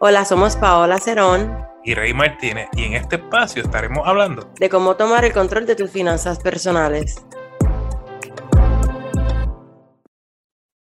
Hola, 0.00 0.24
somos 0.24 0.54
Paola 0.54 1.00
Cerón 1.00 1.58
y 1.82 1.92
Rey 1.92 2.14
Martínez 2.14 2.68
y 2.76 2.84
en 2.84 2.94
este 2.94 3.16
espacio 3.16 3.64
estaremos 3.64 4.06
hablando 4.06 4.48
de 4.60 4.68
cómo 4.68 4.94
tomar 4.94 5.24
el 5.24 5.32
control 5.32 5.66
de 5.66 5.74
tus 5.74 5.90
finanzas 5.90 6.38
personales. 6.38 7.26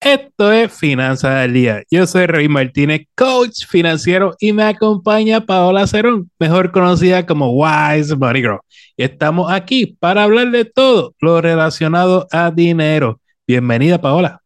Esto 0.00 0.52
es 0.52 0.73
Finanzas 0.73 1.41
del 1.41 1.54
Día. 1.54 1.82
Yo 1.91 2.07
soy 2.07 2.27
Rey 2.27 2.48
Martínez, 2.48 3.09
coach 3.16 3.66
financiero, 3.66 4.36
y 4.38 4.52
me 4.52 4.62
acompaña 4.62 5.45
Paola 5.45 5.88
Cerón, 5.88 6.30
mejor 6.38 6.70
conocida 6.70 7.27
como 7.27 7.50
Wise 7.50 8.14
Money 8.14 8.42
Girl. 8.42 8.61
Y 8.96 9.02
estamos 9.02 9.50
aquí 9.50 9.86
para 9.98 10.22
hablar 10.22 10.52
de 10.52 10.64
todo 10.66 11.16
lo 11.20 11.40
relacionado 11.40 12.29
a 12.30 12.52
dinero. 12.52 13.20
Bienvenida, 13.45 14.00
Paola. 14.00 14.40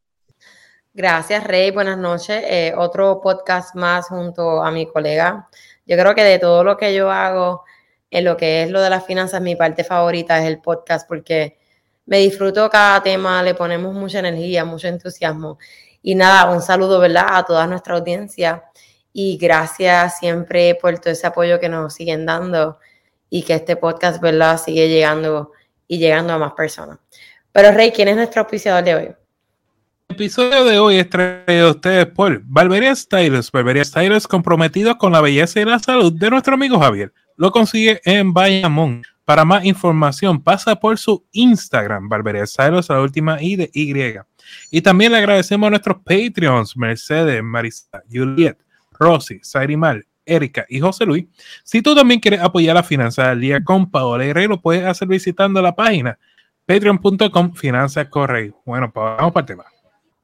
Gracias, 0.96 1.42
Rey. 1.42 1.72
Buenas 1.72 1.98
noches. 1.98 2.44
Eh, 2.46 2.72
otro 2.76 3.20
podcast 3.20 3.74
más 3.74 4.06
junto 4.06 4.62
a 4.62 4.70
mi 4.70 4.86
colega. 4.86 5.48
Yo 5.86 5.96
creo 5.96 6.14
que 6.14 6.22
de 6.22 6.38
todo 6.38 6.62
lo 6.62 6.76
que 6.76 6.94
yo 6.94 7.10
hago 7.10 7.64
en 8.12 8.24
lo 8.24 8.36
que 8.36 8.62
es 8.62 8.70
lo 8.70 8.80
de 8.80 8.90
las 8.90 9.04
finanzas, 9.04 9.42
mi 9.42 9.56
parte 9.56 9.82
favorita 9.82 10.38
es 10.38 10.46
el 10.46 10.60
podcast 10.60 11.08
porque 11.08 11.58
me 12.06 12.18
disfruto 12.18 12.70
cada 12.70 13.02
tema, 13.02 13.42
le 13.42 13.54
ponemos 13.54 13.92
mucha 13.92 14.20
energía, 14.20 14.64
mucho 14.64 14.86
entusiasmo. 14.86 15.58
Y 16.00 16.14
nada, 16.14 16.52
un 16.52 16.62
saludo, 16.62 17.00
¿verdad? 17.00 17.26
A 17.28 17.44
toda 17.44 17.66
nuestra 17.66 17.96
audiencia 17.96 18.62
y 19.12 19.36
gracias 19.36 20.18
siempre 20.20 20.76
por 20.76 20.96
todo 21.00 21.12
ese 21.12 21.26
apoyo 21.26 21.58
que 21.58 21.68
nos 21.68 21.94
siguen 21.94 22.24
dando 22.24 22.78
y 23.30 23.42
que 23.42 23.54
este 23.54 23.74
podcast, 23.74 24.20
¿verdad? 24.20 24.58
Sigue 24.58 24.88
llegando 24.88 25.50
y 25.88 25.98
llegando 25.98 26.34
a 26.34 26.38
más 26.38 26.52
personas. 26.52 27.00
Pero 27.52 27.72
Rey, 27.72 27.90
¿quién 27.90 28.08
es 28.08 28.16
nuestro 28.16 28.42
auspiciador 28.42 28.84
de 28.84 28.94
hoy? 28.94 29.23
Episodio 30.14 30.64
de 30.64 30.78
hoy 30.78 30.94
es 30.94 31.10
traído 31.10 31.66
a 31.66 31.70
ustedes 31.72 32.06
por 32.06 32.40
Barbería 32.44 32.94
Stylus. 32.94 33.50
Barbería 33.50 33.84
Stylus 33.84 34.28
comprometido 34.28 34.96
con 34.96 35.10
la 35.10 35.20
belleza 35.20 35.60
y 35.60 35.64
la 35.64 35.80
salud 35.80 36.12
de 36.12 36.30
nuestro 36.30 36.54
amigo 36.54 36.78
Javier. 36.78 37.12
Lo 37.36 37.50
consigue 37.50 38.00
en 38.04 38.32
Bayamón. 38.32 39.02
Para 39.24 39.44
más 39.44 39.64
información, 39.64 40.40
pasa 40.40 40.76
por 40.76 40.98
su 40.98 41.26
Instagram, 41.32 42.08
Barbería 42.08 42.44
Cyrus, 42.46 42.90
la 42.90 43.00
última 43.00 43.42
I 43.42 43.56
de 43.56 43.70
Y. 43.74 43.92
Y 44.70 44.82
también 44.82 45.10
le 45.10 45.18
agradecemos 45.18 45.66
a 45.66 45.70
nuestros 45.70 45.96
Patreons, 46.04 46.76
Mercedes, 46.76 47.42
Marisa, 47.42 48.00
Juliet, 48.08 48.56
Rosy, 48.92 49.40
Sairimar, 49.42 50.04
Erika 50.24 50.64
y 50.68 50.78
José 50.78 51.06
Luis. 51.06 51.26
Si 51.64 51.82
tú 51.82 51.92
también 51.92 52.20
quieres 52.20 52.40
apoyar 52.40 52.76
la 52.76 52.84
finanza 52.84 53.30
del 53.30 53.40
día 53.40 53.64
con 53.64 53.90
Paola 53.90 54.24
lo 54.46 54.60
puedes 54.60 54.84
hacer 54.84 55.08
visitando 55.08 55.60
la 55.60 55.74
página 55.74 56.16
patreon.com 56.66 57.52
Finanzas 57.54 58.06
Correy. 58.06 58.52
Bueno, 58.64 58.92
pues 58.92 59.16
vamos 59.18 59.32
para 59.32 59.42
el 59.42 59.46
tema. 59.46 59.73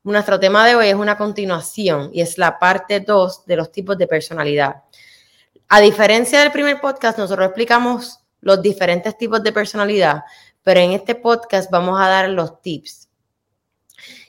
Nuestro 0.03 0.41
tema 0.41 0.67
de 0.67 0.75
hoy 0.77 0.89
es 0.89 0.95
una 0.95 1.19
continuación 1.19 2.09
y 2.15 2.23
es 2.23 2.39
la 2.39 2.59
parte 2.59 3.01
2 3.01 3.45
de 3.45 3.57
los 3.57 3.71
tipos 3.71 3.99
de 3.99 4.07
personalidad. 4.07 4.85
A 5.69 5.81
diferencia 5.81 6.41
del 6.41 6.53
primer 6.53 6.81
podcast, 6.81 7.19
nosotros 7.19 7.47
explicamos 7.47 8.19
los 8.41 8.63
diferentes 8.63 9.19
tipos 9.19 9.43
de 9.43 9.53
personalidad, 9.53 10.23
pero 10.63 10.81
en 10.81 10.93
este 10.93 11.17
podcast 11.17 11.71
vamos 11.71 12.01
a 12.01 12.09
dar 12.09 12.31
los 12.31 12.63
tips. 12.63 13.11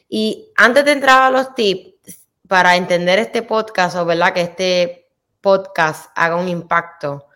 Y 0.10 0.52
antes 0.58 0.84
de 0.84 0.92
entrar 0.92 1.24
a 1.24 1.32
los 1.32 1.56
tips, 1.56 2.28
para 2.50 2.76
entender 2.76 3.18
este 3.20 3.42
podcast 3.42 3.96
o 3.96 4.04
verdad 4.04 4.34
que 4.34 4.42
este 4.42 5.10
podcast 5.40 6.12
haga 6.16 6.36
un 6.36 6.50
impacto 6.50 7.28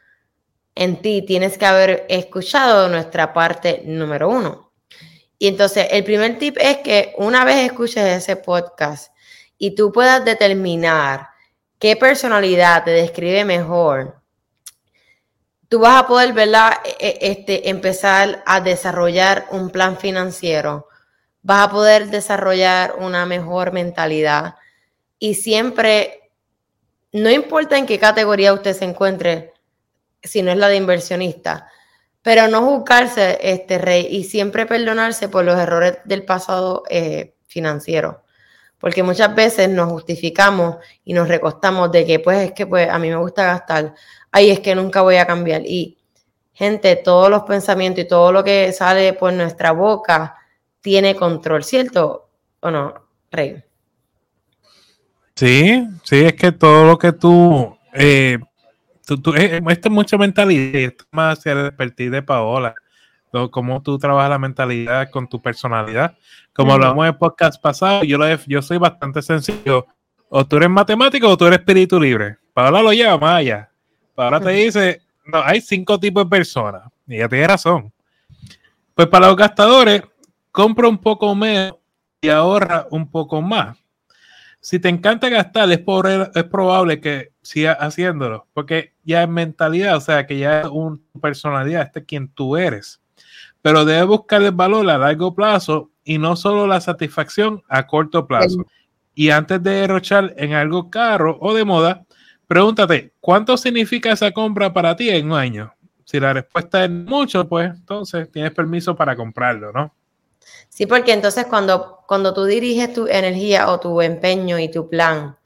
en 0.76 1.02
ti, 1.02 1.24
tienes 1.26 1.58
que 1.58 1.66
haber 1.66 2.06
escuchado 2.10 2.90
nuestra 2.90 3.32
parte 3.32 3.82
número 3.86 4.28
uno. 4.28 4.65
Y 5.38 5.48
entonces, 5.48 5.88
el 5.92 6.04
primer 6.04 6.38
tip 6.38 6.58
es 6.60 6.78
que 6.78 7.14
una 7.18 7.44
vez 7.44 7.66
escuches 7.66 8.06
ese 8.06 8.36
podcast 8.36 9.12
y 9.58 9.76
tú 9.76 9.92
puedas 9.92 10.24
determinar 10.24 11.30
qué 11.80 11.96
personalidad 11.96 12.84
te 12.84 12.92
describe 12.92 13.44
mejor, 13.46 14.22
tú 15.68 15.80
vas 15.80 16.04
a 16.04 16.08
poder, 16.08 16.34
¿verdad? 16.34 16.74
E, 16.86 16.96
e, 17.00 17.32
este, 17.32 17.70
empezar 17.70 18.44
a 18.46 18.62
desarrollar 18.62 19.48
un 19.52 19.70
plan 19.70 19.98
financiero, 19.98 20.88
vas 21.42 21.68
a 21.68 21.72
poder 21.72 22.08
desarrollar 22.08 22.96
una 23.00 23.26
mejor 23.26 23.72
mentalidad 23.72 24.56
y 25.20 25.36
siempre, 25.36 26.32
no 27.12 27.30
importa 27.30 27.78
en 27.78 27.86
qué 27.86 28.00
categoría 28.00 28.54
usted 28.54 28.74
se 28.74 28.86
encuentre, 28.86 29.54
si 30.24 30.42
no 30.42 30.52
es 30.52 30.58
la 30.58 30.68
de 30.70 30.78
inversionista, 30.78 31.70
pero 32.26 32.48
no 32.48 32.64
juzgarse, 32.64 33.38
este 33.40 33.78
rey, 33.78 34.08
y 34.10 34.24
siempre 34.24 34.66
perdonarse 34.66 35.30
por 35.30 35.46
los 35.46 35.60
errores 35.60 36.00
del 36.06 36.24
pasado 36.24 36.82
eh, 36.90 37.36
financiero. 37.46 38.24
Porque 38.80 39.04
muchas 39.04 39.36
veces 39.36 39.70
nos 39.70 39.92
justificamos 39.92 40.78
y 41.04 41.14
nos 41.14 41.28
recostamos 41.28 41.92
de 41.92 42.04
que, 42.04 42.18
pues, 42.18 42.50
es 42.50 42.52
que 42.54 42.66
pues, 42.66 42.90
a 42.90 42.98
mí 42.98 43.10
me 43.10 43.18
gusta 43.18 43.46
gastar, 43.46 43.94
ay, 44.32 44.50
es 44.50 44.60
que 44.60 44.74
nunca 44.74 45.04
voy 45.04 45.18
a 45.18 45.28
cambiar. 45.28 45.68
Y 45.68 46.00
gente, 46.52 46.96
todos 46.96 47.30
los 47.30 47.44
pensamientos 47.44 48.04
y 48.04 48.08
todo 48.08 48.32
lo 48.32 48.44
que 48.44 48.74
sale 48.74 49.14
por 49.14 49.32
nuestra 49.32 49.72
boca 49.72 50.36
tiene 50.82 51.16
control, 51.16 51.64
¿cierto? 51.64 52.28
¿O 52.62 52.72
no, 52.72 53.06
Rey? 53.30 53.64
Sí, 55.36 55.88
sí, 56.04 56.26
es 56.26 56.34
que 56.34 56.52
todo 56.54 56.86
lo 56.86 56.98
que 56.98 57.12
tú, 57.12 57.78
eh, 57.94 58.40
tú, 59.06 59.34
eh, 59.36 59.62
esto 59.70 59.90
es 59.90 59.94
mucha 59.94 60.18
mentalidad, 60.18 60.76
esto 60.76 61.06
más 61.12 61.40
hacia 61.40 61.54
el 61.54 61.66
expertise 61.68 62.12
de 62.12 62.22
Paola, 62.22 62.76
cómo 63.52 63.82
tú 63.82 63.98
trabajas 63.98 64.30
la 64.30 64.40
mentalidad 64.40 65.10
con 65.10 65.28
tu 65.28 65.42
personalidad. 65.42 66.18
Como 66.54 66.74
hablamos 66.74 67.04
en 67.06 67.14
el 67.14 67.18
podcast 67.18 67.62
pasado, 67.62 68.04
yo, 68.04 68.18
lo, 68.18 68.26
yo 68.46 68.62
soy 68.62 68.78
bastante 68.78 69.22
sencillo. 69.22 69.86
O 70.30 70.46
tú 70.46 70.58
eres 70.58 70.70
matemático 70.70 71.28
o 71.28 71.38
tú 71.38 71.46
eres 71.46 71.60
espíritu 71.60 72.00
libre. 72.00 72.38
Paola 72.54 72.82
lo 72.82 72.94
lleva 72.94 73.18
más 73.18 73.36
allá. 73.36 73.70
Ahora 74.16 74.40
te 74.40 74.50
dice, 74.50 75.02
no, 75.26 75.42
hay 75.44 75.62
cinco 75.62 76.00
tipos 76.00 76.24
de 76.24 76.30
personas. 76.30 76.84
Y 77.08 77.18
ya 77.18 77.28
tiene 77.28 77.48
razón. 77.48 77.92
Pues 78.94 79.08
para 79.08 79.28
los 79.28 79.36
gastadores, 79.36 80.02
compra 80.52 80.88
un 80.88 80.98
poco 80.98 81.36
menos 81.36 81.76
y 82.22 82.30
ahorra 82.30 82.88
un 82.90 83.10
poco 83.10 83.42
más. 83.42 83.78
Si 84.66 84.80
te 84.80 84.90
encanta 84.90 85.30
gastar, 85.30 85.72
es, 85.72 85.80
es 86.34 86.44
probable 86.46 87.00
que 87.00 87.34
sigas 87.44 87.78
haciéndolo, 87.80 88.48
porque 88.52 88.94
ya 89.04 89.22
es 89.22 89.30
mentalidad, 89.30 89.96
o 89.96 90.02
sea, 90.02 90.26
que 90.26 90.40
ya 90.40 90.62
es 90.62 90.68
una 90.68 90.98
personalidad, 91.22 91.84
este 91.84 92.00
es 92.00 92.06
quien 92.08 92.30
tú 92.30 92.58
eres. 92.58 93.00
Pero 93.62 93.86
debes 93.86 94.08
buscar 94.08 94.42
el 94.42 94.54
valor 94.54 94.90
a 94.90 94.98
largo 94.98 95.36
plazo 95.36 95.92
y 96.04 96.18
no 96.18 96.36
solo 96.36 96.66
la 96.66 96.82
satisfacción 96.82 97.62
a 97.70 97.86
corto 97.86 98.26
plazo. 98.26 98.66
Y 99.14 99.30
antes 99.30 99.62
de 99.62 99.70
derrochar 99.70 100.34
en 100.36 100.54
algo 100.54 100.90
caro 100.90 101.38
o 101.40 101.54
de 101.54 101.64
moda, 101.64 102.04
Pregúntate, 102.48 103.12
¿cuánto 103.20 103.58
significa 103.58 104.12
esa 104.12 104.32
compra 104.32 104.74
para 104.74 104.96
ti 104.96 105.10
en 105.10 105.28
un 105.28 105.38
año? 105.38 105.74
Si 106.04 106.20
la 106.20 106.34
respuesta 106.34 106.84
es 106.84 106.90
mucho, 106.90 107.48
pues 107.48 107.72
entonces 107.72 108.32
tienes 108.32 108.52
permiso 108.52 108.96
para 108.96 109.16
comprarlo, 109.16 109.72
¿no? 109.72 109.94
Sí, 110.70 110.86
porque 110.86 111.14
entonces 111.14 111.46
cuando, 111.48 112.02
cuando 112.08 112.34
tú 112.34 112.46
diriges 112.46 112.94
tu 112.94 113.08
energía 113.08 113.70
o 113.70 113.80
tu 113.80 114.02
empeño 114.02 114.60
y 114.60 114.70
tu 114.70 114.90
plan 114.90 115.38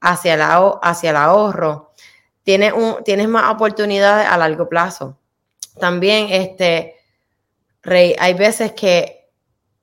hacia, 0.00 0.36
la, 0.36 0.78
hacia 0.82 1.10
el 1.10 1.16
ahorro, 1.16 1.92
tienes, 2.42 2.72
un, 2.72 3.02
tienes 3.04 3.28
más 3.28 3.52
oportunidades 3.52 4.28
a 4.28 4.38
largo 4.38 4.68
plazo. 4.68 5.18
También, 5.78 6.28
este, 6.30 6.96
Rey, 7.82 8.14
hay 8.18 8.34
veces 8.34 8.72
que 8.72 9.28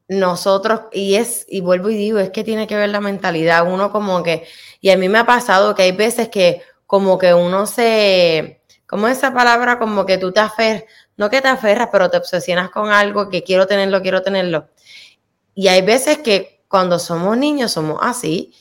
nosotros, 0.08 0.82
y 0.92 1.16
es, 1.16 1.46
y 1.50 1.62
vuelvo 1.62 1.90
y 1.90 1.96
digo, 1.96 2.20
es 2.20 2.30
que 2.30 2.44
tiene 2.44 2.68
que 2.68 2.76
ver 2.76 2.90
la 2.90 3.02
mentalidad, 3.02 3.72
uno 3.72 3.92
como 3.92 4.24
que, 4.24 4.46
y 4.82 4.90
a 4.90 4.98
mí 4.98 5.10
me 5.10 5.20
ha 5.20 5.26
pasado 5.26 5.76
que 5.76 5.84
hay 5.84 5.92
veces 5.92 6.30
que 6.30 6.62
como 6.86 7.18
que 7.18 7.34
uno 7.34 7.66
se, 7.66 8.62
¿cómo 8.86 9.08
es 9.08 9.18
esa 9.18 9.34
palabra? 9.34 9.80
Como 9.80 10.06
que 10.06 10.18
tú 10.18 10.32
te 10.32 10.40
aferras, 10.40 10.84
no 11.18 11.30
que 11.30 11.42
te 11.42 11.48
aferras, 11.48 11.90
pero 11.92 12.10
te 12.10 12.18
obsesionas 12.18 12.70
con 12.70 12.92
algo 12.92 13.30
que 13.30 13.44
quiero 13.44 13.68
tenerlo, 13.68 14.02
quiero 14.02 14.22
tenerlo. 14.22 14.68
Y 15.56 15.68
hay 15.68 15.82
veces 15.82 16.20
que 16.20 16.64
cuando 16.68 17.00
somos 17.00 17.38
niños 17.38 17.72
somos 17.72 18.00
así, 18.02 18.54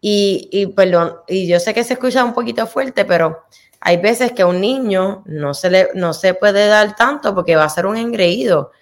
y, 0.00 0.48
y 0.52 0.66
perdón, 0.66 1.16
y 1.26 1.48
yo 1.48 1.58
sé 1.58 1.74
que 1.74 1.82
se 1.82 1.94
escucha 1.94 2.24
un 2.24 2.34
poquito 2.34 2.66
fuerte, 2.66 3.04
pero 3.04 3.44
hay 3.80 3.96
veces 3.96 4.32
que 4.32 4.42
a 4.42 4.46
un 4.46 4.60
niño 4.60 5.22
no 5.26 5.54
se, 5.54 5.70
le, 5.70 5.88
no 5.94 6.12
se 6.12 6.34
puede 6.34 6.66
dar 6.66 6.96
tanto 6.96 7.34
porque 7.34 7.56
va 7.56 7.64
a 7.64 7.68
ser 7.68 7.86
un 7.86 7.96
engreído. 7.96 8.72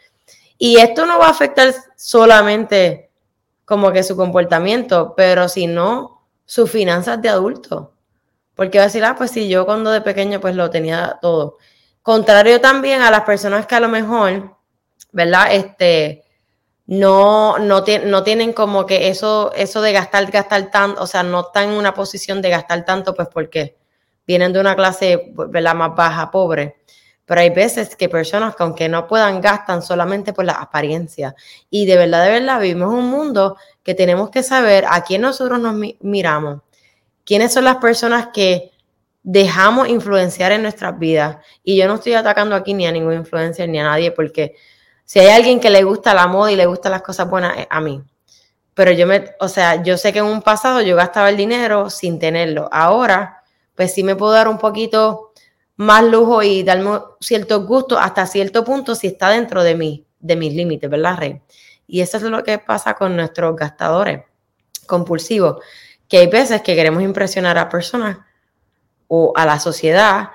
Y 0.59 0.79
esto 0.79 1.05
no 1.07 1.19
va 1.19 1.27
a 1.27 1.31
afectar 1.31 1.75
solamente 1.97 3.11
como 3.65 3.93
que 3.93 4.03
su 4.03 4.17
comportamiento, 4.17 5.15
pero 5.17 5.49
si 5.49 5.67
no, 5.67 6.23
sus 6.47 6.71
finanzas 6.71 7.21
de 7.21 7.29
adulto. 7.29 7.93
Porque 8.55 8.79
va 8.79 8.85
a 8.85 8.87
decir, 8.87 9.05
ah, 9.05 9.17
pues 9.17 9.33
sí, 9.33 9.49
yo 9.49 9.67
cuando 9.67 9.91
de 9.91 10.01
pequeño 10.01 10.41
pues 10.41 10.55
lo 10.55 10.71
tenía 10.71 11.19
todo. 11.21 11.59
Contrario 12.07 12.61
también 12.61 13.03
a 13.03 13.11
las 13.11 13.23
personas 13.23 13.67
que 13.67 13.75
a 13.75 13.81
lo 13.81 13.89
mejor, 13.89 14.57
¿verdad? 15.11 15.53
Este, 15.53 16.23
no, 16.87 17.59
no, 17.59 17.83
no 18.05 18.23
tienen 18.23 18.53
como 18.53 18.87
que 18.87 19.09
eso, 19.09 19.53
eso 19.57 19.81
de 19.81 19.91
gastar, 19.91 20.31
gastar 20.31 20.71
tanto, 20.71 21.03
o 21.03 21.09
sea, 21.09 21.25
no 21.25 21.41
están 21.41 21.71
en 21.71 21.77
una 21.77 21.95
posición 21.95 22.41
de 22.41 22.51
gastar 22.51 22.85
tanto, 22.85 23.13
pues 23.13 23.27
porque 23.27 23.77
vienen 24.25 24.53
de 24.53 24.61
una 24.61 24.77
clase, 24.77 25.33
¿verdad? 25.49 25.75
Más 25.75 25.97
baja, 25.97 26.31
pobre. 26.31 26.77
Pero 27.25 27.41
hay 27.41 27.51
veces 27.51 27.97
que 27.97 28.09
personas 28.09 28.55
que 28.55 28.63
aunque 28.63 28.89
no 28.89 29.09
puedan 29.09 29.41
gastan 29.41 29.83
solamente 29.83 30.33
por 30.33 30.45
la 30.45 30.53
apariencia. 30.53 31.35
Y 31.71 31.87
de 31.87 31.97
verdad, 31.97 32.25
de 32.25 32.31
verdad, 32.31 32.61
vivimos 32.61 32.95
un 32.95 33.11
mundo 33.11 33.57
que 33.83 33.95
tenemos 33.95 34.31
que 34.31 34.45
saber 34.45 34.85
a 34.89 35.03
quién 35.03 35.23
nosotros 35.23 35.59
nos 35.59 35.75
miramos. 35.99 36.61
¿Quiénes 37.25 37.53
son 37.53 37.65
las 37.65 37.79
personas 37.79 38.29
que 38.33 38.71
dejamos 39.29 39.89
influenciar 39.89 40.53
en 40.53 40.63
nuestras 40.63 40.97
vidas. 41.01 41.39
Y 41.65 41.77
yo 41.77 41.89
no 41.89 41.97
estoy 41.97 42.15
atacando 42.15 42.55
aquí 42.55 42.75
ni 42.75 42.87
a 42.87 42.93
ningún 42.93 43.15
influencer 43.15 43.69
ni 43.69 43.81
a 43.81 43.83
nadie, 43.83 44.13
porque 44.13 44.55
si 45.05 45.19
hay 45.19 45.31
alguien 45.31 45.59
que 45.59 45.69
le 45.69 45.83
gusta 45.83 46.15
la 46.15 46.29
moda 46.29 46.53
y 46.53 46.57
le 46.57 46.65
gustan 46.65 46.93
las 46.93 47.03
cosas 47.03 47.29
buenas, 47.29 47.59
es 47.59 47.67
a 47.69 47.81
mí. 47.81 48.01
Pero 48.73 48.93
yo 48.93 49.05
me, 49.05 49.33
o 49.41 49.49
sea, 49.49 49.83
yo 49.83 49.99
sé 49.99 50.13
que 50.13 50.21
en 50.21 50.27
un 50.27 50.43
pasado 50.43 50.81
yo 50.81 50.95
gastaba 50.95 51.29
el 51.29 51.37
dinero 51.37 51.91
sin 51.91 52.21
tenerlo. 52.21 52.69
Ahora, 52.71 53.43
pues 53.75 53.93
sí 53.93 54.05
me 54.05 54.15
puedo 54.15 54.31
dar 54.31 54.47
un 54.47 54.59
poquito 54.59 55.33
más 55.75 56.05
lujo 56.05 56.45
y 56.45 56.63
darme 56.63 57.01
ciertos 57.21 57.67
gustos 57.67 57.99
hasta 58.01 58.27
cierto 58.29 58.65
punto 58.65 58.95
si 58.95 59.09
está 59.09 59.31
dentro 59.31 59.65
de 59.65 59.75
mí, 59.75 60.07
de 60.21 60.37
mis 60.37 60.55
límites, 60.55 60.89
¿verdad, 60.89 61.19
Rey? 61.19 61.43
Y 61.89 62.01
eso 62.01 62.19
es 62.19 62.23
lo 62.23 62.45
que 62.45 62.59
pasa 62.59 62.95
con 62.95 63.17
nuestros 63.17 63.57
gastadores 63.57 64.23
compulsivos, 64.87 65.65
que 66.09 66.19
hay 66.19 66.29
veces 66.29 66.63
que 66.63 66.77
queremos 66.77 67.03
impresionar 67.03 67.59
a 67.59 67.69
personas 67.69 68.19
o 69.09 69.33
a 69.37 69.47
la 69.47 69.59
sociedad 69.61 70.31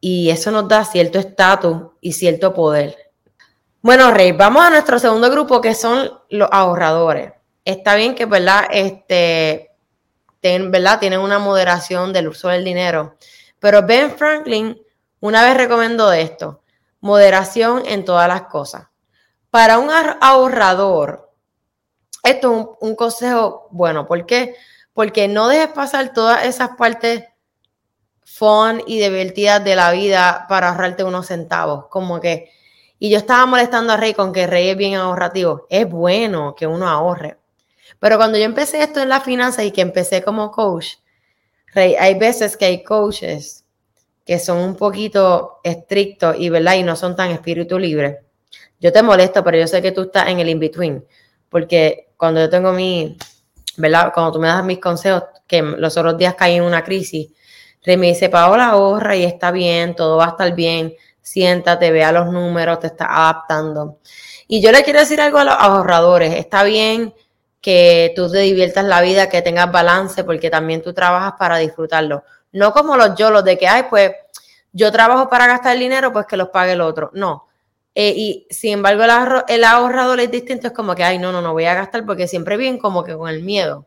y 0.00 0.30
eso 0.30 0.50
nos 0.50 0.66
da 0.66 0.84
cierto 0.84 1.18
estatus 1.18 1.88
y 2.00 2.12
cierto 2.12 2.54
poder. 2.54 2.96
Bueno, 3.82 4.10
Rey, 4.10 4.32
vamos 4.32 4.64
a 4.64 4.70
nuestro 4.70 4.98
segundo 4.98 5.30
grupo 5.30 5.60
que 5.60 5.74
son 5.74 6.10
los 6.30 6.48
ahorradores. 6.50 7.32
Está 7.64 7.94
bien 7.94 8.14
que, 8.14 8.26
¿verdad? 8.26 8.66
Este, 8.70 9.70
¿verdad? 10.42 10.98
Tienen 10.98 11.20
una 11.20 11.38
moderación 11.38 12.12
del 12.12 12.28
uso 12.28 12.48
del 12.48 12.64
dinero, 12.64 13.16
pero 13.58 13.86
Ben 13.86 14.10
Franklin 14.10 14.80
una 15.20 15.44
vez 15.44 15.56
recomendó 15.56 16.12
esto, 16.12 16.62
moderación 17.00 17.82
en 17.86 18.04
todas 18.04 18.26
las 18.26 18.42
cosas. 18.42 18.88
Para 19.50 19.78
un 19.78 19.90
ahorrador, 20.20 21.30
esto 22.22 22.50
es 22.50 22.56
un, 22.56 22.70
un 22.80 22.96
consejo 22.96 23.68
bueno, 23.70 24.06
¿por 24.06 24.24
qué? 24.24 24.56
Porque 24.94 25.28
no 25.28 25.48
dejes 25.48 25.68
pasar 25.68 26.12
todas 26.12 26.44
esas 26.44 26.70
partes 26.76 27.24
fun 28.30 28.82
y 28.86 29.00
divertidas 29.00 29.62
de 29.62 29.74
la 29.74 29.90
vida 29.90 30.46
para 30.48 30.68
ahorrarte 30.68 31.02
unos 31.04 31.26
centavos. 31.26 31.86
Como 31.88 32.20
que, 32.20 32.50
y 32.98 33.10
yo 33.10 33.18
estaba 33.18 33.44
molestando 33.44 33.92
a 33.92 33.96
Rey 33.96 34.14
con 34.14 34.32
que 34.32 34.46
Rey 34.46 34.68
es 34.68 34.76
bien 34.76 34.94
ahorrativo. 34.94 35.66
Es 35.68 35.88
bueno 35.88 36.54
que 36.54 36.66
uno 36.66 36.88
ahorre. 36.88 37.38
Pero 37.98 38.16
cuando 38.16 38.38
yo 38.38 38.44
empecé 38.44 38.82
esto 38.82 39.00
en 39.00 39.08
la 39.08 39.20
finanza 39.20 39.64
y 39.64 39.72
que 39.72 39.80
empecé 39.80 40.22
como 40.22 40.50
coach, 40.52 40.94
Rey, 41.74 41.96
hay 41.98 42.14
veces 42.14 42.56
que 42.56 42.66
hay 42.66 42.82
coaches 42.84 43.64
que 44.24 44.38
son 44.38 44.58
un 44.58 44.76
poquito 44.76 45.58
estrictos 45.64 46.36
y, 46.38 46.50
¿verdad? 46.50 46.74
y 46.74 46.82
no 46.84 46.94
son 46.94 47.16
tan 47.16 47.30
espíritu 47.30 47.78
libre. 47.78 48.20
Yo 48.78 48.92
te 48.92 49.02
molesto, 49.02 49.42
pero 49.42 49.58
yo 49.58 49.66
sé 49.66 49.82
que 49.82 49.92
tú 49.92 50.02
estás 50.02 50.28
en 50.28 50.38
el 50.38 50.48
in-between. 50.48 51.04
Porque 51.48 52.12
cuando 52.16 52.40
yo 52.40 52.48
tengo 52.48 52.72
mi, 52.72 53.18
¿verdad? 53.76 54.12
Cuando 54.14 54.32
tú 54.32 54.38
me 54.38 54.48
das 54.48 54.64
mis 54.64 54.78
consejos, 54.78 55.24
que 55.46 55.62
los 55.62 55.96
otros 55.96 56.16
días 56.16 56.36
caí 56.36 56.54
en 56.54 56.62
una 56.62 56.84
crisis, 56.84 57.30
Rey 57.82 57.96
me 57.96 58.08
dice, 58.08 58.28
Paola, 58.28 58.66
ahorra 58.68 59.16
y 59.16 59.24
está 59.24 59.50
bien, 59.50 59.94
todo 59.96 60.18
va 60.18 60.26
a 60.26 60.28
estar 60.30 60.54
bien, 60.54 60.94
siéntate, 61.22 61.90
vea 61.90 62.12
los 62.12 62.26
números, 62.28 62.80
te 62.80 62.88
está 62.88 63.06
adaptando. 63.06 63.98
Y 64.48 64.60
yo 64.60 64.72
le 64.72 64.82
quiero 64.82 65.00
decir 65.00 65.20
algo 65.20 65.38
a 65.38 65.44
los 65.44 65.54
ahorradores, 65.58 66.34
está 66.34 66.62
bien 66.64 67.14
que 67.60 68.12
tú 68.16 68.30
te 68.30 68.38
diviertas 68.38 68.84
la 68.84 69.00
vida, 69.00 69.28
que 69.28 69.42
tengas 69.42 69.70
balance, 69.70 70.24
porque 70.24 70.50
también 70.50 70.82
tú 70.82 70.92
trabajas 70.92 71.34
para 71.38 71.58
disfrutarlo. 71.58 72.24
No 72.52 72.72
como 72.72 72.96
los 72.96 73.14
yolos 73.16 73.44
de 73.44 73.58
que, 73.58 73.68
ay, 73.68 73.84
pues 73.88 74.12
yo 74.72 74.90
trabajo 74.90 75.28
para 75.28 75.46
gastar 75.46 75.74
el 75.74 75.80
dinero, 75.80 76.12
pues 76.12 76.26
que 76.26 76.36
los 76.36 76.48
pague 76.48 76.72
el 76.72 76.80
otro. 76.80 77.10
No. 77.14 77.46
Eh, 77.94 78.14
y 78.16 78.46
sin 78.50 78.74
embargo, 78.74 79.02
el, 79.04 79.10
el 79.48 79.64
ahorrador 79.64 80.20
es 80.20 80.30
distinto, 80.30 80.68
es 80.68 80.72
como 80.72 80.94
que, 80.94 81.04
ay, 81.04 81.18
no, 81.18 81.32
no, 81.32 81.42
no 81.42 81.52
voy 81.52 81.64
a 81.64 81.74
gastar 81.74 82.06
porque 82.06 82.28
siempre 82.28 82.56
bien 82.56 82.78
como 82.78 83.04
que 83.04 83.16
con 83.16 83.28
el 83.28 83.42
miedo. 83.42 83.86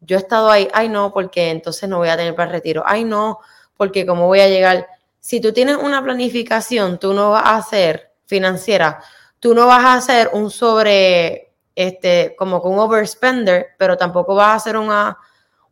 Yo 0.00 0.16
he 0.16 0.20
estado 0.20 0.50
ahí, 0.50 0.68
ay 0.72 0.88
no, 0.88 1.12
porque 1.12 1.50
entonces 1.50 1.88
no 1.88 1.98
voy 1.98 2.08
a 2.08 2.16
tener 2.16 2.34
para 2.34 2.46
el 2.46 2.52
retiro, 2.52 2.82
ay 2.86 3.04
no, 3.04 3.40
porque 3.76 4.06
cómo 4.06 4.26
voy 4.26 4.40
a 4.40 4.48
llegar. 4.48 4.86
Si 5.20 5.40
tú 5.40 5.52
tienes 5.52 5.76
una 5.76 6.02
planificación, 6.02 6.98
tú 6.98 7.12
no 7.12 7.30
vas 7.30 7.44
a 7.44 7.56
hacer 7.56 8.12
financiera, 8.26 9.00
tú 9.40 9.54
no 9.54 9.66
vas 9.66 9.84
a 9.84 9.94
hacer 9.94 10.30
un 10.32 10.50
sobre, 10.50 11.52
este, 11.74 12.34
como 12.38 12.62
con 12.62 12.72
un 12.72 12.78
overspender, 12.80 13.68
pero 13.76 13.96
tampoco 13.96 14.34
vas 14.34 14.56
a 14.56 14.64
ser 14.64 14.76
una, 14.76 15.18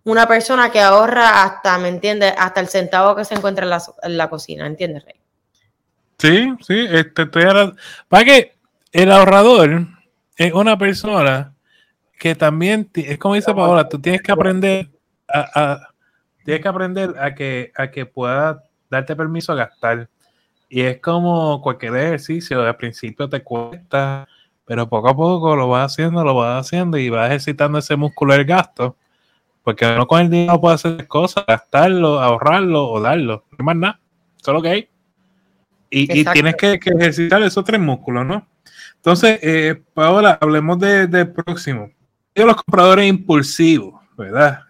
una 0.04 0.26
persona 0.26 0.70
que 0.70 0.80
ahorra 0.80 1.42
hasta, 1.42 1.78
¿me 1.78 1.88
entiendes? 1.88 2.32
Hasta 2.38 2.60
el 2.60 2.68
centavo 2.68 3.16
que 3.16 3.24
se 3.24 3.34
encuentra 3.34 3.64
en 3.64 3.70
la, 3.70 3.82
en 4.02 4.16
la 4.16 4.28
cocina, 4.28 4.66
¿entiendes, 4.66 5.04
Rey? 5.04 5.20
Sí, 6.18 6.54
sí, 6.66 6.86
este, 6.90 7.22
estoy 7.22 7.44
para 8.08 8.24
que 8.24 8.56
el 8.92 9.12
ahorrador 9.12 9.86
es 10.36 10.52
una 10.52 10.78
persona 10.78 11.55
que 12.18 12.34
también, 12.34 12.88
es 12.94 13.18
como 13.18 13.34
dice 13.34 13.54
Paola, 13.54 13.88
tú 13.88 14.00
tienes 14.00 14.22
que 14.22 14.32
aprender 14.32 14.88
a, 15.28 15.88
tienes 16.44 16.62
que 16.62 16.68
aprender 16.68 17.14
a 17.18 17.34
que, 17.34 17.72
a 17.76 17.90
que 17.90 18.06
pueda 18.06 18.62
darte 18.90 19.14
permiso 19.14 19.52
a 19.52 19.56
gastar. 19.56 20.08
Y 20.68 20.80
es 20.80 21.00
como 21.00 21.60
cualquier 21.62 21.96
ejercicio, 21.96 22.62
al 22.62 22.76
principio 22.76 23.28
te 23.28 23.42
cuesta, 23.42 24.26
pero 24.64 24.88
poco 24.88 25.08
a 25.08 25.16
poco 25.16 25.54
lo 25.54 25.68
vas 25.68 25.92
haciendo, 25.92 26.24
lo 26.24 26.34
vas 26.34 26.66
haciendo 26.66 26.98
y 26.98 27.08
vas 27.08 27.28
ejercitando 27.28 27.78
ese 27.78 27.96
músculo 27.96 28.34
del 28.34 28.44
gasto. 28.44 28.96
Porque 29.62 29.86
no 29.96 30.06
con 30.06 30.20
el 30.20 30.30
dinero 30.30 30.60
puedes 30.60 30.84
hacer 30.84 31.06
cosas, 31.08 31.44
gastarlo, 31.46 32.20
ahorrarlo 32.20 32.88
o 32.88 33.00
darlo. 33.00 33.44
No 33.58 33.64
más 33.64 33.76
nada, 33.76 34.00
solo 34.36 34.62
que 34.62 34.68
hay. 34.68 34.88
Y, 35.90 36.24
tienes 36.24 36.56
que, 36.56 36.80
ejercitar 36.84 37.42
esos 37.42 37.64
tres 37.64 37.80
músculos, 37.80 38.26
¿no? 38.26 38.46
Entonces, 38.96 39.38
eh, 39.42 39.80
Paola, 39.94 40.36
hablemos 40.40 40.78
del 40.78 41.10
de 41.10 41.26
próximo 41.26 41.90
los 42.44 42.56
compradores 42.56 43.06
impulsivos, 43.06 44.02
¿verdad? 44.16 44.60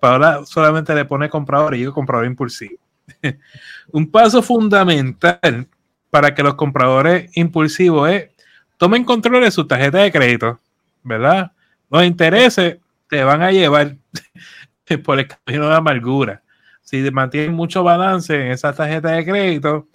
Ahora 0.00 0.44
solamente 0.44 0.94
le 0.94 1.04
pone 1.04 1.28
comprador 1.28 1.74
y 1.74 1.80
yo 1.80 1.92
comprador 1.92 2.26
impulsivo. 2.26 2.78
Un 3.92 4.10
paso 4.10 4.42
fundamental 4.42 5.66
para 6.10 6.34
que 6.34 6.42
los 6.42 6.54
compradores 6.54 7.30
impulsivos 7.36 8.10
es 8.10 8.30
tomen 8.76 9.04
control 9.04 9.42
de 9.42 9.50
su 9.50 9.66
tarjeta 9.66 9.98
de 9.98 10.12
crédito, 10.12 10.60
¿verdad? 11.02 11.52
Los 11.90 12.04
intereses 12.04 12.78
te 13.08 13.24
van 13.24 13.42
a 13.42 13.50
llevar 13.50 13.96
por 15.04 15.18
el 15.18 15.26
camino 15.26 15.68
de 15.68 15.74
amargura. 15.74 16.42
Si 16.82 16.98
mantienen 17.10 17.54
mucho 17.54 17.82
balance 17.82 18.34
en 18.34 18.52
esa 18.52 18.72
tarjeta 18.72 19.10
de 19.10 19.24
crédito, 19.24 19.88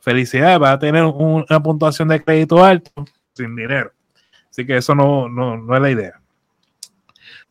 felicidades, 0.00 0.60
va 0.60 0.72
a 0.72 0.78
tener 0.78 1.04
una 1.04 1.60
puntuación 1.62 2.08
de 2.08 2.22
crédito 2.22 2.62
alto 2.64 2.90
sin 3.32 3.56
dinero. 3.56 3.92
Así 4.50 4.64
que 4.64 4.76
eso 4.76 4.94
no, 4.94 5.28
no 5.28 5.74
es 5.74 5.82
la 5.82 5.90
idea. 5.90 6.20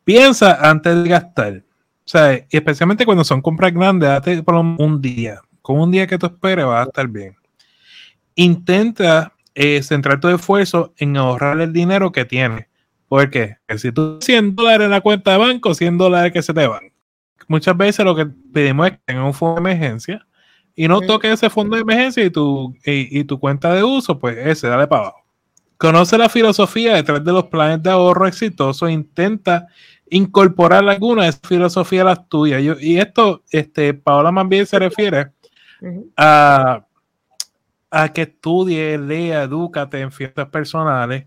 Piensa 0.06 0.70
antes 0.70 1.04
de 1.04 1.10
gastar. 1.10 1.58
O 1.58 2.08
sea, 2.08 2.34
especialmente 2.50 3.06
cuando 3.06 3.24
son 3.24 3.42
compras 3.42 3.74
grandes, 3.74 4.08
date 4.08 4.44
por 4.44 4.56
un 4.56 5.02
día. 5.02 5.42
Con 5.64 5.80
un 5.80 5.92
día 5.92 6.06
que 6.06 6.20
tú 6.20 6.28
esperes 6.28 6.64
vas 6.66 6.86
a 6.86 6.90
estar 6.90 7.08
bien. 7.08 7.36
Intenta 8.36 9.34
eh, 9.56 9.82
centrar 9.82 10.20
tu 10.20 10.30
esfuerzo 10.30 10.94
en 10.98 11.18
ahorrar 11.18 11.60
el 11.60 11.74
dinero 11.74 12.12
que 12.12 12.24
tienes. 12.24 12.68
Porque 13.08 13.58
si 13.78 13.92
tú 13.92 14.20
100 14.22 14.56
dólares 14.56 14.86
en 14.86 14.92
la 14.92 15.02
cuenta 15.02 15.32
de 15.32 15.38
banco, 15.38 15.74
100 15.74 15.98
dólares 15.98 16.32
que 16.32 16.44
se 16.44 16.54
te 16.54 16.68
van. 16.68 16.92
Muchas 17.48 17.76
veces 17.76 18.06
lo 18.06 18.16
que 18.16 18.28
pedimos 18.28 18.88
es 18.88 18.94
que 18.94 19.00
tengas 19.06 19.26
un 19.26 19.34
fondo 19.34 19.56
de 19.56 19.72
emergencia 19.72 20.26
y 20.76 20.88
no 20.88 21.02
toques 21.02 21.32
ese 21.32 21.50
fondo 21.50 21.76
de 21.76 21.82
emergencia 21.82 22.24
y 22.24 22.30
tu, 22.30 22.76
y 22.86 23.24
tu 23.24 23.40
cuenta 23.40 23.74
de 23.74 23.84
uso, 23.84 24.20
pues 24.20 24.38
ese, 24.38 24.68
dale 24.68 24.88
para 24.88 25.04
abajo. 25.04 25.26
Conoce 25.78 26.18
la 26.18 26.30
filosofía 26.30 26.96
detrás 26.96 27.24
de 27.24 27.32
los 27.32 27.46
planes 27.46 27.84
de 27.84 27.90
ahorro 27.90 28.28
exitosos. 28.28 28.90
Intenta 28.90 29.68
incorporar 30.10 30.88
alguna 30.88 31.24
de 31.24 31.30
esa 31.30 31.48
filosofía 31.48 32.02
a 32.02 32.06
las 32.06 32.30
tuyas. 32.30 32.62
y 32.82 32.98
esto, 32.98 33.44
este, 33.52 33.94
Paola 33.94 34.32
más 34.32 34.48
bien 34.48 34.66
se 34.66 34.80
refiere 34.80 35.32
a, 36.18 36.86
a 37.92 38.14
que 38.14 38.24
estudie, 38.24 38.98
lea, 38.98 39.44
edúcate 39.44 40.00
en 40.02 40.12
fiestas 40.12 40.50
personales, 40.50 41.26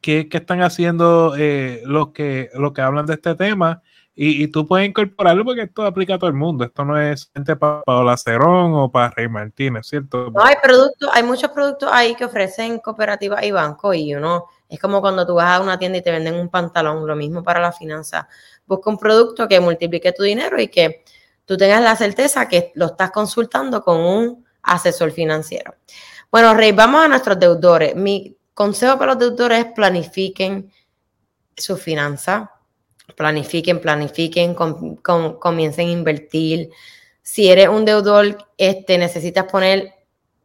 que, 0.00 0.28
están 0.30 0.62
haciendo 0.62 1.34
eh, 1.38 1.82
los, 1.86 2.08
que, 2.08 2.50
los 2.54 2.72
que 2.72 2.82
hablan 2.82 3.06
de 3.06 3.14
este 3.14 3.34
tema. 3.34 3.82
Y, 4.14 4.46
tú 4.48 4.66
puedes 4.66 4.86
incorporarlo 4.86 5.42
porque 5.42 5.62
esto 5.62 5.86
aplica 5.86 6.14
a 6.14 6.18
todo 6.18 6.28
el 6.28 6.36
mundo. 6.36 6.64
Esto 6.64 6.84
no 6.84 7.00
es 7.00 7.30
gente 7.34 7.56
para 7.56 7.82
Paola 7.82 8.16
Cerón 8.18 8.74
o 8.74 8.92
para 8.92 9.10
Rey 9.10 9.26
Martínez, 9.26 9.86
¿cierto? 9.86 10.30
No, 10.30 10.44
hay 10.44 10.56
productos, 10.62 11.08
hay 11.12 11.22
muchos 11.22 11.50
productos 11.50 11.88
ahí 11.90 12.14
que 12.14 12.26
ofrecen 12.26 12.78
cooperativas 12.80 13.42
y 13.42 13.50
bancos 13.52 13.96
y 13.96 14.14
uno 14.14 14.48
es 14.68 14.78
como 14.78 15.00
cuando 15.00 15.26
tú 15.26 15.34
vas 15.34 15.58
a 15.58 15.62
una 15.62 15.78
tienda 15.78 15.98
y 15.98 16.02
te 16.02 16.10
venden 16.10 16.34
un 16.34 16.50
pantalón, 16.50 17.06
lo 17.06 17.16
mismo 17.16 17.42
para 17.42 17.58
la 17.58 17.72
finanza. 17.72 18.28
Busca 18.66 18.90
un 18.90 18.98
producto 18.98 19.48
que 19.48 19.60
multiplique 19.60 20.12
tu 20.12 20.22
dinero 20.24 20.60
y 20.60 20.68
que 20.68 21.04
tú 21.46 21.56
tengas 21.56 21.82
la 21.82 21.96
certeza 21.96 22.48
que 22.48 22.70
lo 22.74 22.86
estás 22.86 23.10
consultando 23.10 23.82
con 23.82 23.98
un 23.98 24.44
asesor 24.62 25.10
financiero. 25.10 25.74
Bueno, 26.30 26.54
Rey, 26.54 26.72
vamos 26.72 27.02
a 27.02 27.08
nuestros 27.08 27.38
deudores. 27.38 27.96
Mi 27.96 28.36
consejo 28.52 28.98
para 28.98 29.14
los 29.14 29.18
deudores 29.18 29.58
es 29.58 29.72
planifiquen 29.72 30.70
su 31.56 31.76
finanza, 31.76 32.51
planifiquen, 33.16 33.80
planifiquen, 33.80 34.54
comiencen 34.54 35.88
a 35.88 35.90
invertir. 35.90 36.70
Si 37.22 37.50
eres 37.50 37.68
un 37.68 37.84
deudor, 37.84 38.38
este, 38.58 38.98
necesitas 38.98 39.44
poner 39.44 39.94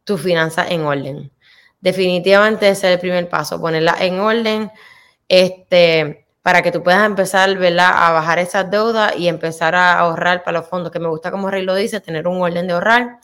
tu 0.04 0.16
finanza 0.16 0.66
en 0.68 0.82
orden 0.82 1.30
definitivamente 1.80 2.68
ese 2.68 2.88
es 2.88 2.94
el 2.94 3.00
primer 3.00 3.28
paso, 3.28 3.60
ponerla 3.60 3.96
en 4.00 4.20
orden, 4.20 4.70
este, 5.28 6.26
para 6.42 6.62
que 6.62 6.72
tú 6.72 6.82
puedas 6.82 7.04
empezar 7.04 7.56
¿verdad? 7.56 7.92
a 7.94 8.12
bajar 8.12 8.38
esas 8.38 8.70
deudas 8.70 9.14
y 9.16 9.28
empezar 9.28 9.74
a 9.74 9.98
ahorrar 9.98 10.42
para 10.42 10.60
los 10.60 10.68
fondos, 10.68 10.92
que 10.92 10.98
me 10.98 11.08
gusta 11.08 11.30
como 11.30 11.50
Rey 11.50 11.62
lo 11.62 11.74
dice, 11.74 12.00
tener 12.00 12.26
un 12.26 12.40
orden 12.40 12.66
de 12.66 12.72
ahorrar 12.72 13.18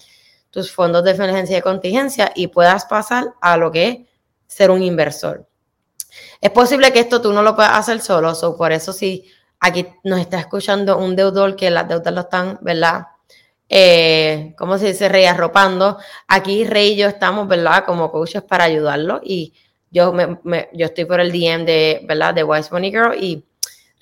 tus 0.51 0.71
fondos 0.71 1.03
de 1.05 1.13
emergencia 1.13 1.59
y 1.59 1.63
contingencia 1.63 2.33
y 2.35 2.47
puedas 2.49 2.85
pasar 2.85 3.35
a 3.41 3.57
lo 3.57 3.73
que 3.73 3.89
es 3.89 3.99
ser 4.47 4.71
un 4.71 4.83
inversor. 4.83 5.49
Es 6.41 6.51
posible 6.51 6.93
que 6.93 7.01
esto 7.01 7.21
tú 7.21 7.33
no 7.33 7.43
lo 7.43 7.57
puedas 7.57 7.73
hacer 7.73 8.01
solo, 8.01 8.33
o 8.33 8.57
por 8.57 8.71
eso 8.71 8.93
si 8.93 9.29
aquí 9.65 9.87
nos 10.03 10.21
está 10.21 10.39
escuchando 10.39 10.99
un 10.99 11.17
deudor 11.17 11.57
que 11.57 11.71
las 11.71 11.89
deudas 11.89 12.13
lo 12.13 12.21
están, 12.21 12.59
¿verdad? 12.61 13.07
Eh, 13.67 14.55
¿Cómo 14.59 14.77
se 14.77 14.89
dice? 14.89 15.09
Rey 15.09 15.25
arropando. 15.25 15.97
Aquí 16.29 16.65
Rey 16.65 16.93
y 16.93 16.97
yo 16.97 17.09
estamos, 17.09 17.49
¿verdad? 17.49 17.85
Como 17.87 18.13
coaches 18.13 18.43
para 18.43 18.65
ayudarlo 18.65 19.23
y 19.25 19.55
yo, 19.91 20.13
me, 20.13 20.69
yo 20.75 20.87
estoy 20.87 21.07
por 21.07 21.19
el 21.19 21.33
DM 21.33 21.65
de, 21.65 22.03
¿verdad? 22.07 22.35
De 22.35 22.45
Wise 22.45 22.69
Money 22.73 22.91
Girl 22.91 23.15
y 23.19 23.43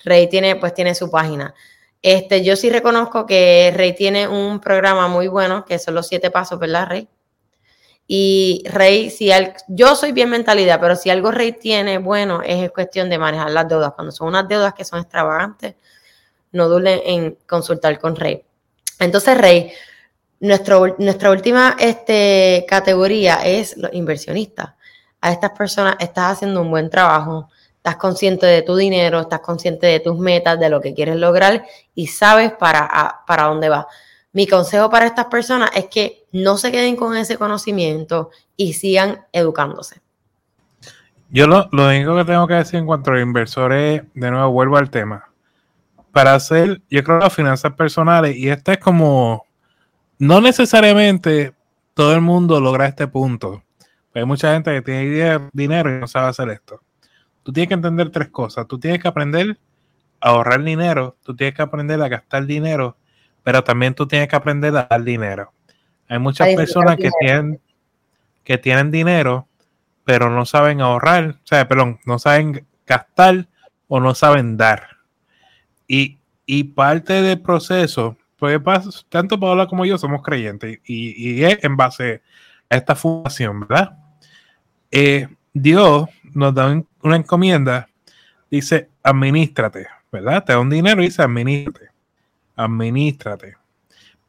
Rey 0.03 0.27
tiene, 0.27 0.57
pues 0.57 0.73
tiene 0.73 0.93
su 0.95 1.09
página. 1.09 1.53
Este, 2.01 2.43
yo 2.43 2.57
sí 2.57 2.69
reconozco 2.69 3.25
que 3.25 3.71
Rey 3.73 3.93
tiene 3.93 4.27
un 4.27 4.59
programa 4.59 5.07
muy 5.07 5.29
bueno, 5.29 5.63
que 5.63 5.79
son 5.79 5.95
los 5.95 6.07
siete 6.07 6.29
pasos, 6.29 6.59
¿verdad, 6.59 6.89
Rey? 6.89 7.07
Y 8.05 8.63
Rey, 8.65 9.09
si 9.09 9.31
yo 9.67 9.95
soy 9.95 10.11
bien 10.11 10.29
mentalidad, 10.29 10.79
pero 10.79 10.95
si 10.95 11.09
algo 11.09 11.31
Rey 11.31 11.53
tiene 11.53 11.97
bueno, 11.97 12.41
es 12.43 12.71
cuestión 12.71 13.09
de 13.09 13.17
manejar 13.17 13.51
las 13.51 13.67
deudas. 13.67 13.93
Cuando 13.93 14.11
son 14.11 14.27
unas 14.27 14.47
deudas 14.47 14.73
que 14.73 14.83
son 14.83 14.99
extravagantes, 14.99 15.75
no 16.51 16.67
duelen 16.67 17.01
en 17.05 17.37
consultar 17.47 17.97
con 17.99 18.15
Rey. 18.15 18.43
Entonces, 18.99 19.37
Rey, 19.37 19.71
nuestra 20.39 21.31
última 21.31 21.77
este, 21.79 22.65
categoría 22.67 23.35
es 23.45 23.77
los 23.77 23.93
inversionistas. 23.93 24.73
A 25.21 25.31
estas 25.31 25.51
personas 25.51 25.95
estás 25.99 26.33
haciendo 26.33 26.61
un 26.61 26.69
buen 26.69 26.89
trabajo, 26.89 27.49
estás 27.77 27.95
consciente 27.95 28.45
de 28.45 28.61
tu 28.61 28.75
dinero, 28.75 29.21
estás 29.21 29.39
consciente 29.39 29.87
de 29.87 30.01
tus 30.01 30.17
metas, 30.19 30.59
de 30.59 30.69
lo 30.69 30.81
que 30.81 30.93
quieres 30.93 31.15
lograr 31.15 31.65
y 31.95 32.07
sabes 32.07 32.51
para, 32.51 33.23
para 33.25 33.43
dónde 33.43 33.69
vas. 33.69 33.85
Mi 34.33 34.47
consejo 34.47 34.89
para 34.89 35.05
estas 35.05 35.25
personas 35.25 35.69
es 35.75 35.85
que 35.85 36.25
no 36.31 36.57
se 36.57 36.71
queden 36.71 36.95
con 36.95 37.15
ese 37.15 37.37
conocimiento 37.37 38.31
y 38.57 38.73
sigan 38.73 39.25
educándose. 39.31 40.01
Yo 41.29 41.47
lo, 41.47 41.67
único 41.71 42.15
que 42.15 42.25
tengo 42.25 42.47
que 42.47 42.55
decir 42.55 42.79
en 42.79 42.87
cuanto 42.87 43.11
a 43.11 43.19
inversores, 43.19 44.03
de 44.13 44.31
nuevo 44.31 44.51
vuelvo 44.51 44.77
al 44.77 44.89
tema. 44.89 45.29
Para 46.11 46.33
hacer, 46.33 46.81
yo 46.89 47.03
creo, 47.03 47.19
las 47.19 47.33
finanzas 47.33 47.73
personales, 47.73 48.35
y 48.35 48.49
este 48.49 48.73
es 48.73 48.77
como, 48.79 49.45
no 50.17 50.41
necesariamente 50.41 51.53
todo 51.93 52.13
el 52.13 52.21
mundo 52.21 52.59
logra 52.59 52.87
este 52.87 53.07
punto. 53.07 53.63
Hay 54.15 54.25
mucha 54.25 54.53
gente 54.53 54.71
que 54.71 54.81
tiene 54.81 55.49
dinero 55.53 55.95
y 55.95 55.99
no 55.99 56.07
sabe 56.07 56.27
hacer 56.27 56.49
esto. 56.49 56.81
Tú 57.43 57.51
tienes 57.51 57.67
que 57.67 57.73
entender 57.75 58.09
tres 58.09 58.29
cosas. 58.29 58.67
Tú 58.67 58.79
tienes 58.79 59.01
que 59.01 59.07
aprender 59.07 59.57
a 60.21 60.29
ahorrar 60.29 60.63
dinero, 60.63 61.17
tú 61.23 61.35
tienes 61.35 61.55
que 61.55 61.61
aprender 61.61 62.01
a 62.01 62.07
gastar 62.07 62.45
dinero 62.45 62.95
pero 63.43 63.63
también 63.63 63.93
tú 63.93 64.07
tienes 64.07 64.29
que 64.29 64.35
aprender 64.35 64.75
a 64.75 64.87
dar 64.89 65.03
dinero. 65.03 65.53
Hay 66.07 66.19
muchas 66.19 66.53
personas 66.55 66.97
que 66.97 67.09
tienen, 67.19 67.59
que 68.43 68.57
tienen 68.57 68.91
dinero, 68.91 69.47
pero 70.05 70.29
no 70.29 70.45
saben 70.45 70.81
ahorrar, 70.81 71.37
o 71.43 71.47
sea, 71.47 71.67
perdón, 71.67 71.99
no 72.05 72.19
saben 72.19 72.65
gastar 72.87 73.47
o 73.87 73.99
no 73.99 74.15
saben 74.15 74.57
dar. 74.57 74.87
Y, 75.87 76.19
parte 76.75 77.21
del 77.21 77.41
proceso, 77.41 78.17
pues 78.37 78.59
tanto 79.09 79.39
Paola 79.39 79.67
como 79.67 79.85
yo 79.85 79.97
somos 79.97 80.21
creyentes 80.21 80.79
y, 80.85 81.43
es 81.43 81.63
en 81.63 81.77
base 81.77 82.21
a 82.69 82.75
esta 82.75 82.95
fundación, 82.95 83.61
¿verdad? 83.61 83.97
Eh, 84.91 85.27
Dios 85.53 86.09
nos 86.33 86.53
da 86.53 86.83
una 87.01 87.15
encomienda, 87.15 87.87
dice, 88.49 88.89
administrate, 89.01 89.87
¿verdad? 90.11 90.43
Te 90.43 90.53
da 90.53 90.59
un 90.59 90.69
dinero 90.69 91.01
y 91.01 91.05
dice, 91.05 91.21
administrate 91.21 91.92
administrate. 92.55 93.55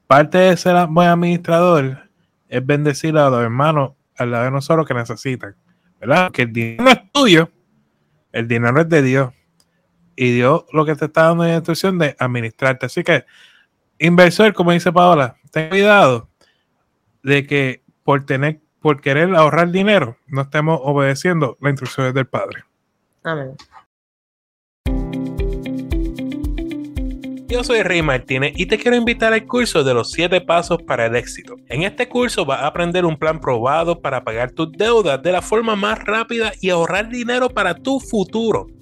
Parte 0.07 0.39
de 0.39 0.57
ser 0.57 0.87
buen 0.89 1.09
administrador 1.09 2.09
es 2.49 2.65
bendecir 2.65 3.17
a 3.17 3.31
los 3.31 3.43
hermanos 3.43 3.93
al 4.17 4.31
lado 4.31 4.45
de 4.45 4.51
nosotros 4.51 4.87
que 4.87 4.95
necesitan. 4.95 5.57
¿Verdad? 6.01 6.31
Que 6.33 6.43
el 6.43 6.53
dinero 6.53 6.91
es 6.91 7.13
tuyo, 7.13 7.51
el 8.33 8.47
dinero 8.47 8.81
es 8.81 8.89
de 8.89 9.03
Dios. 9.03 9.33
Y 10.17 10.33
Dios 10.33 10.65
lo 10.73 10.85
que 10.85 10.95
te 10.95 11.07
está 11.07 11.25
dando 11.25 11.45
es 11.45 11.51
la 11.51 11.57
instrucción 11.57 11.99
de 11.99 12.15
administrarte. 12.19 12.87
Así 12.87 13.03
que, 13.03 13.25
inversor, 13.99 14.53
como 14.53 14.73
dice 14.73 14.93
Paola, 14.93 15.37
ten 15.51 15.71
cuidado 15.71 16.29
de 17.23 17.47
que 17.47 17.83
por 18.05 18.27
tener, 18.27 18.61
por 18.81 19.01
querer 19.01 19.35
ahorrar 19.35 19.71
dinero, 19.71 20.19
no 20.27 20.43
estemos 20.43 20.79
obedeciendo 20.83 21.57
las 21.61 21.71
instrucciones 21.71 22.15
del 22.15 22.27
Padre. 22.27 22.65
Amén. 23.25 23.57
Yo 27.55 27.63
soy 27.63 27.85
Rey 27.85 28.03
Martínez 28.03 28.53
y 28.57 28.67
te 28.67 28.79
quiero 28.79 28.97
invitar 28.97 29.33
al 29.33 29.47
curso 29.47 29.85
de 29.85 29.95
los 29.95 30.11
7 30.11 30.41
pasos 30.41 30.83
para 30.83 31.07
el 31.07 31.15
éxito. 31.15 31.55
En 31.69 31.85
este 31.85 32.09
curso 32.09 32.45
vas 32.45 32.61
a 32.63 32.67
aprender 32.67 33.05
un 33.05 33.17
plan 33.17 33.41
probado 33.41 34.01
para 34.01 34.25
pagar 34.25 34.51
tus 34.51 34.73
deudas 34.73 35.23
de 35.23 35.31
la 35.31 35.41
forma 35.41 35.77
más 35.77 36.01
rápida 36.01 36.53
y 36.61 36.71
ahorrar 36.71 37.09
dinero 37.09 37.49
para 37.49 37.77
tu 37.77 38.01
futuro. 38.01 38.67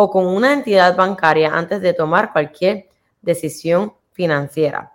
o 0.00 0.08
con 0.08 0.28
una 0.28 0.52
entidad 0.52 0.94
bancaria 0.94 1.50
antes 1.52 1.80
de 1.80 1.92
tomar 1.92 2.32
cualquier 2.32 2.88
decisión 3.20 3.94
financiera. 4.12 4.92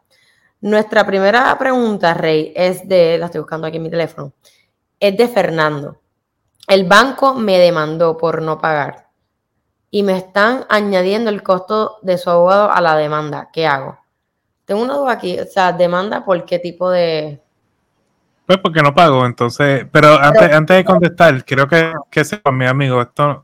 Nuestra 0.62 1.06
primera 1.06 1.58
pregunta, 1.60 2.14
Rey, 2.14 2.54
es 2.56 2.88
de, 2.88 3.18
la 3.18 3.26
estoy 3.26 3.42
buscando 3.42 3.68
aquí 3.68 3.76
en 3.76 3.84
mi 3.84 3.90
teléfono, 3.90 4.32
es 4.98 5.18
de 5.18 5.28
Fernando. 5.28 6.00
El 6.70 6.86
banco 6.86 7.34
me 7.34 7.60
demandó 7.60 8.16
por 8.16 8.42
no 8.42 8.58
pagar 8.58 9.10
y 9.92 10.04
me 10.04 10.16
están 10.16 10.66
añadiendo 10.70 11.30
el 11.30 11.44
costo 11.44 11.98
de 12.02 12.18
su 12.18 12.30
abogado 12.30 12.72
a 12.72 12.80
la 12.80 12.96
demanda. 12.96 13.50
¿Qué 13.52 13.68
hago? 13.68 14.00
Tengo 14.64 14.84
una 14.84 14.94
duda 14.94 15.12
aquí, 15.12 15.38
o 15.38 15.46
sea, 15.46 15.74
demanda 15.74 16.24
por 16.24 16.46
qué 16.46 16.60
tipo 16.60 16.90
de... 16.90 17.44
Pues 18.46 18.58
porque 18.60 18.82
no 18.82 18.96
pago, 18.96 19.26
entonces, 19.26 19.86
pero, 19.92 20.18
antes, 20.18 20.50
antes 20.54 20.78
de 20.78 20.86
contestar, 20.86 21.44
quiero 21.44 21.68
que, 21.68 21.92
que 22.10 22.24
sepa, 22.24 22.54
mi 22.54 22.66
amigo, 22.66 23.02
esto 23.02 23.44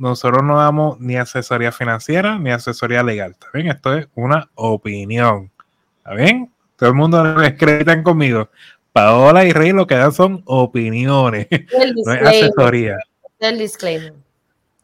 nosotros 0.00 0.42
no 0.42 0.58
damos 0.58 0.98
ni 0.98 1.16
asesoría 1.16 1.72
financiera 1.72 2.38
ni 2.38 2.50
asesoría 2.50 3.02
legal. 3.02 3.32
¿Está 3.32 3.46
bien? 3.52 3.68
Esto 3.68 3.94
es 3.94 4.08
una 4.14 4.50
opinión. 4.54 5.50
¿Está 5.98 6.14
bien? 6.14 6.50
Todo 6.76 6.88
el 6.88 6.94
mundo 6.94 7.18
acreditan 7.18 8.02
conmigo. 8.02 8.48
Paola 8.92 9.44
y 9.44 9.52
Rey 9.52 9.72
lo 9.72 9.86
que 9.86 9.94
dan 9.94 10.12
son 10.12 10.42
opiniones, 10.46 11.46
no 12.04 12.12
es 12.12 12.22
asesoría. 12.22 12.96
El 13.38 13.58
disclaimer. 13.58 14.14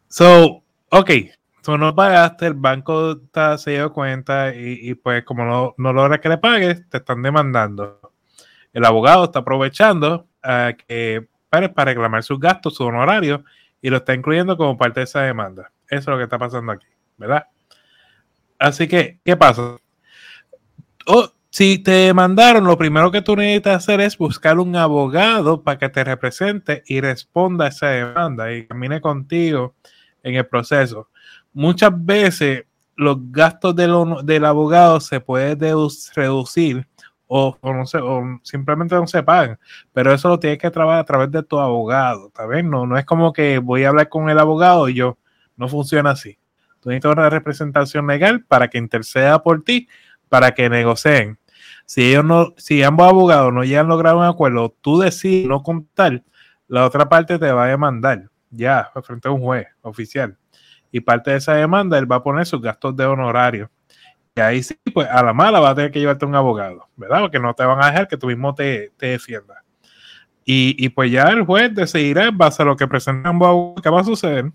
So, 0.08 0.62
ok, 0.90 1.10
tú 1.62 1.76
no 1.76 1.94
pagaste, 1.94 2.46
el 2.46 2.54
banco 2.54 3.18
te 3.18 3.58
se 3.58 3.72
dio 3.72 3.92
cuenta 3.92 4.54
y, 4.54 4.94
pues 4.94 5.24
como 5.24 5.44
no, 5.44 5.74
no 5.78 5.92
logra 5.92 6.20
que 6.20 6.28
le 6.28 6.38
pagues, 6.38 6.88
te 6.88 6.98
están 6.98 7.22
demandando. 7.22 8.12
El 8.72 8.84
abogado 8.84 9.24
está 9.24 9.38
aprovechando 9.40 10.28
uh, 10.44 10.76
que, 10.86 11.26
para, 11.48 11.72
para 11.72 11.90
reclamar 11.92 12.22
sus 12.22 12.38
gastos, 12.38 12.76
su 12.76 12.84
honorario, 12.84 13.42
y 13.86 13.90
lo 13.90 13.98
está 13.98 14.14
incluyendo 14.14 14.56
como 14.56 14.76
parte 14.76 14.98
de 14.98 15.04
esa 15.04 15.20
demanda. 15.20 15.70
Eso 15.88 16.00
es 16.00 16.06
lo 16.08 16.16
que 16.16 16.24
está 16.24 16.40
pasando 16.40 16.72
aquí, 16.72 16.88
¿verdad? 17.18 17.46
Así 18.58 18.88
que, 18.88 19.20
¿qué 19.24 19.36
pasa? 19.36 19.76
Oh, 21.06 21.30
si 21.50 21.78
te 21.78 22.12
mandaron, 22.12 22.64
lo 22.64 22.76
primero 22.76 23.12
que 23.12 23.22
tú 23.22 23.36
necesitas 23.36 23.76
hacer 23.76 24.00
es 24.00 24.18
buscar 24.18 24.58
un 24.58 24.74
abogado 24.74 25.62
para 25.62 25.78
que 25.78 25.88
te 25.88 26.02
represente 26.02 26.82
y 26.88 27.00
responda 27.00 27.66
a 27.66 27.68
esa 27.68 27.86
demanda 27.86 28.52
y 28.52 28.66
camine 28.66 29.00
contigo 29.00 29.76
en 30.24 30.34
el 30.34 30.46
proceso. 30.46 31.08
Muchas 31.52 31.92
veces 31.94 32.64
los 32.96 33.18
gastos 33.30 33.76
del, 33.76 34.44
abogado 34.44 34.98
se 34.98 35.20
pueden 35.20 35.60
reducir 35.60 36.88
o, 37.28 37.58
no 37.62 37.82
o 37.82 38.40
simplemente 38.42 38.94
no 38.94 39.06
se 39.06 39.22
pagan, 39.22 39.58
pero 39.92 40.12
eso 40.12 40.28
lo 40.28 40.38
tienes 40.38 40.58
que 40.58 40.70
trabajar 40.70 41.00
a 41.00 41.04
través 41.04 41.30
de 41.30 41.42
tu 41.42 41.58
abogado, 41.58 42.28
¿está? 42.28 42.46
No, 42.62 42.86
no 42.86 42.96
es 42.96 43.04
como 43.04 43.32
que 43.32 43.58
voy 43.58 43.84
a 43.84 43.88
hablar 43.88 44.08
con 44.08 44.30
el 44.30 44.38
abogado 44.38 44.88
y 44.88 44.94
yo, 44.94 45.18
no 45.56 45.68
funciona 45.68 46.10
así. 46.10 46.38
Tú 46.80 46.90
necesitas 46.90 47.12
una 47.12 47.30
representación 47.30 48.06
legal 48.06 48.44
para 48.44 48.68
que 48.68 48.78
interceda 48.78 49.42
por 49.42 49.64
ti, 49.64 49.88
para 50.28 50.52
que 50.52 50.68
negocien. 50.68 51.38
Si 51.84 52.10
ellos 52.10 52.24
no, 52.24 52.54
si 52.56 52.82
ambos 52.82 53.08
abogados 53.08 53.52
no 53.52 53.64
llegan 53.64 53.86
a 53.86 53.90
lograr 53.90 54.16
un 54.16 54.24
acuerdo, 54.24 54.74
tú 54.80 54.98
decides 55.00 55.48
no 55.48 55.62
contar, 55.62 56.22
la 56.68 56.84
otra 56.84 57.08
parte 57.08 57.38
te 57.38 57.50
va 57.52 57.64
a 57.64 57.68
demandar 57.68 58.28
ya 58.50 58.90
frente 59.02 59.28
a 59.28 59.32
un 59.32 59.40
juez 59.40 59.66
oficial. 59.82 60.36
Y 60.90 61.00
parte 61.00 61.30
de 61.30 61.38
esa 61.38 61.54
demanda 61.54 61.98
él 61.98 62.10
va 62.10 62.16
a 62.16 62.22
poner 62.22 62.46
sus 62.46 62.60
gastos 62.60 62.96
de 62.96 63.04
honorario. 63.04 63.70
Y 64.36 64.40
ahí 64.40 64.62
sí, 64.62 64.78
pues 64.92 65.08
a 65.10 65.22
la 65.22 65.32
mala 65.32 65.60
va 65.60 65.70
a 65.70 65.74
tener 65.74 65.90
que 65.90 65.98
llevarte 65.98 66.26
un 66.26 66.34
abogado, 66.34 66.86
¿verdad? 66.94 67.20
Porque 67.20 67.38
no 67.38 67.54
te 67.54 67.64
van 67.64 67.82
a 67.82 67.86
dejar 67.86 68.06
que 68.06 68.18
tú 68.18 68.26
mismo 68.26 68.54
te, 68.54 68.92
te 68.98 69.06
defiendas. 69.06 69.56
Y, 70.44 70.76
y, 70.78 70.90
pues 70.90 71.10
ya 71.10 71.24
el 71.30 71.44
juez 71.44 71.74
decidirá 71.74 72.26
en 72.26 72.36
base 72.36 72.62
a 72.62 72.66
lo 72.66 72.76
que 72.76 72.86
presenta 72.86 73.30
ambos 73.30 73.80
qué 73.82 73.88
va 73.88 74.02
a 74.02 74.04
suceder. 74.04 74.52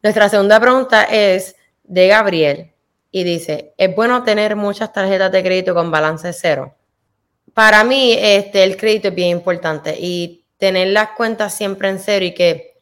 Nuestra 0.00 0.28
segunda 0.28 0.60
pregunta 0.60 1.02
es 1.04 1.56
de 1.82 2.06
Gabriel 2.06 2.72
y 3.10 3.24
dice, 3.24 3.74
¿es 3.76 3.94
bueno 3.94 4.22
tener 4.22 4.54
muchas 4.54 4.92
tarjetas 4.92 5.32
de 5.32 5.42
crédito 5.42 5.74
con 5.74 5.90
balance 5.90 6.32
cero? 6.32 6.74
Para 7.52 7.82
mí, 7.82 8.16
este, 8.16 8.62
el 8.62 8.76
crédito 8.76 9.08
es 9.08 9.14
bien 9.14 9.30
importante 9.30 9.96
y 9.98 10.44
tener 10.56 10.88
las 10.88 11.10
cuentas 11.10 11.52
siempre 11.52 11.88
en 11.88 11.98
cero 11.98 12.24
y 12.24 12.32
que 12.32 12.76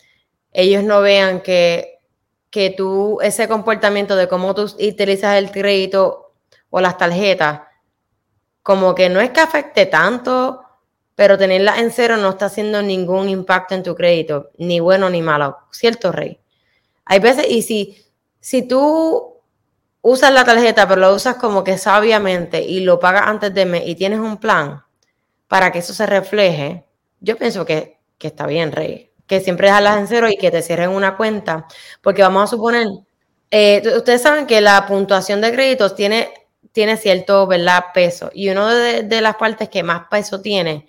ellos 0.52 0.84
no 0.84 1.00
vean 1.00 1.40
que, 1.40 1.93
que 2.54 2.70
tú, 2.70 3.18
ese 3.20 3.48
comportamiento 3.48 4.14
de 4.14 4.28
cómo 4.28 4.54
tú 4.54 4.62
utilizas 4.62 5.38
el 5.38 5.50
crédito 5.50 6.34
o 6.70 6.80
las 6.80 6.96
tarjetas, 6.96 7.62
como 8.62 8.94
que 8.94 9.08
no 9.08 9.20
es 9.20 9.30
que 9.30 9.40
afecte 9.40 9.86
tanto, 9.86 10.62
pero 11.16 11.36
tenerlas 11.36 11.80
en 11.80 11.90
cero 11.90 12.16
no 12.16 12.30
está 12.30 12.46
haciendo 12.46 12.80
ningún 12.80 13.28
impacto 13.28 13.74
en 13.74 13.82
tu 13.82 13.96
crédito, 13.96 14.50
ni 14.56 14.78
bueno 14.78 15.10
ni 15.10 15.20
malo, 15.20 15.58
¿cierto, 15.72 16.12
Rey? 16.12 16.38
Hay 17.06 17.18
veces, 17.18 17.50
y 17.50 17.62
si, 17.62 18.06
si 18.38 18.62
tú 18.62 19.40
usas 20.00 20.32
la 20.32 20.44
tarjeta, 20.44 20.86
pero 20.86 21.00
lo 21.00 21.12
usas 21.12 21.34
como 21.34 21.64
que 21.64 21.76
sabiamente 21.76 22.62
y 22.62 22.84
lo 22.84 23.00
pagas 23.00 23.26
antes 23.26 23.52
de 23.52 23.66
mes 23.66 23.82
y 23.84 23.96
tienes 23.96 24.20
un 24.20 24.36
plan 24.36 24.84
para 25.48 25.72
que 25.72 25.80
eso 25.80 25.92
se 25.92 26.06
refleje, 26.06 26.84
yo 27.18 27.36
pienso 27.36 27.66
que, 27.66 27.98
está 28.20 28.46
bien, 28.46 28.70
Rey. 28.70 29.10
Que 29.26 29.40
siempre 29.40 29.68
dejarlas 29.68 29.98
en 29.98 30.08
cero 30.08 30.28
y 30.28 30.36
que 30.36 30.50
te 30.50 30.62
cierren 30.62 30.90
una 30.90 31.16
cuenta. 31.16 31.66
Porque 32.02 32.22
vamos 32.22 32.44
a 32.44 32.46
suponer, 32.48 32.86
eh, 33.50 33.82
ustedes 33.96 34.22
saben 34.22 34.46
que 34.46 34.60
la 34.60 34.86
puntuación 34.86 35.40
de 35.40 35.52
créditos 35.52 35.94
tiene, 35.94 36.32
tiene 36.72 36.96
cierto 36.96 37.46
¿verdad? 37.46 37.86
peso. 37.94 38.30
Y 38.34 38.48
una 38.50 38.74
de, 38.74 39.20
las 39.20 39.36
partes 39.36 39.68
que 39.68 39.82
más 39.82 40.08
peso 40.08 40.40
tiene 40.40 40.86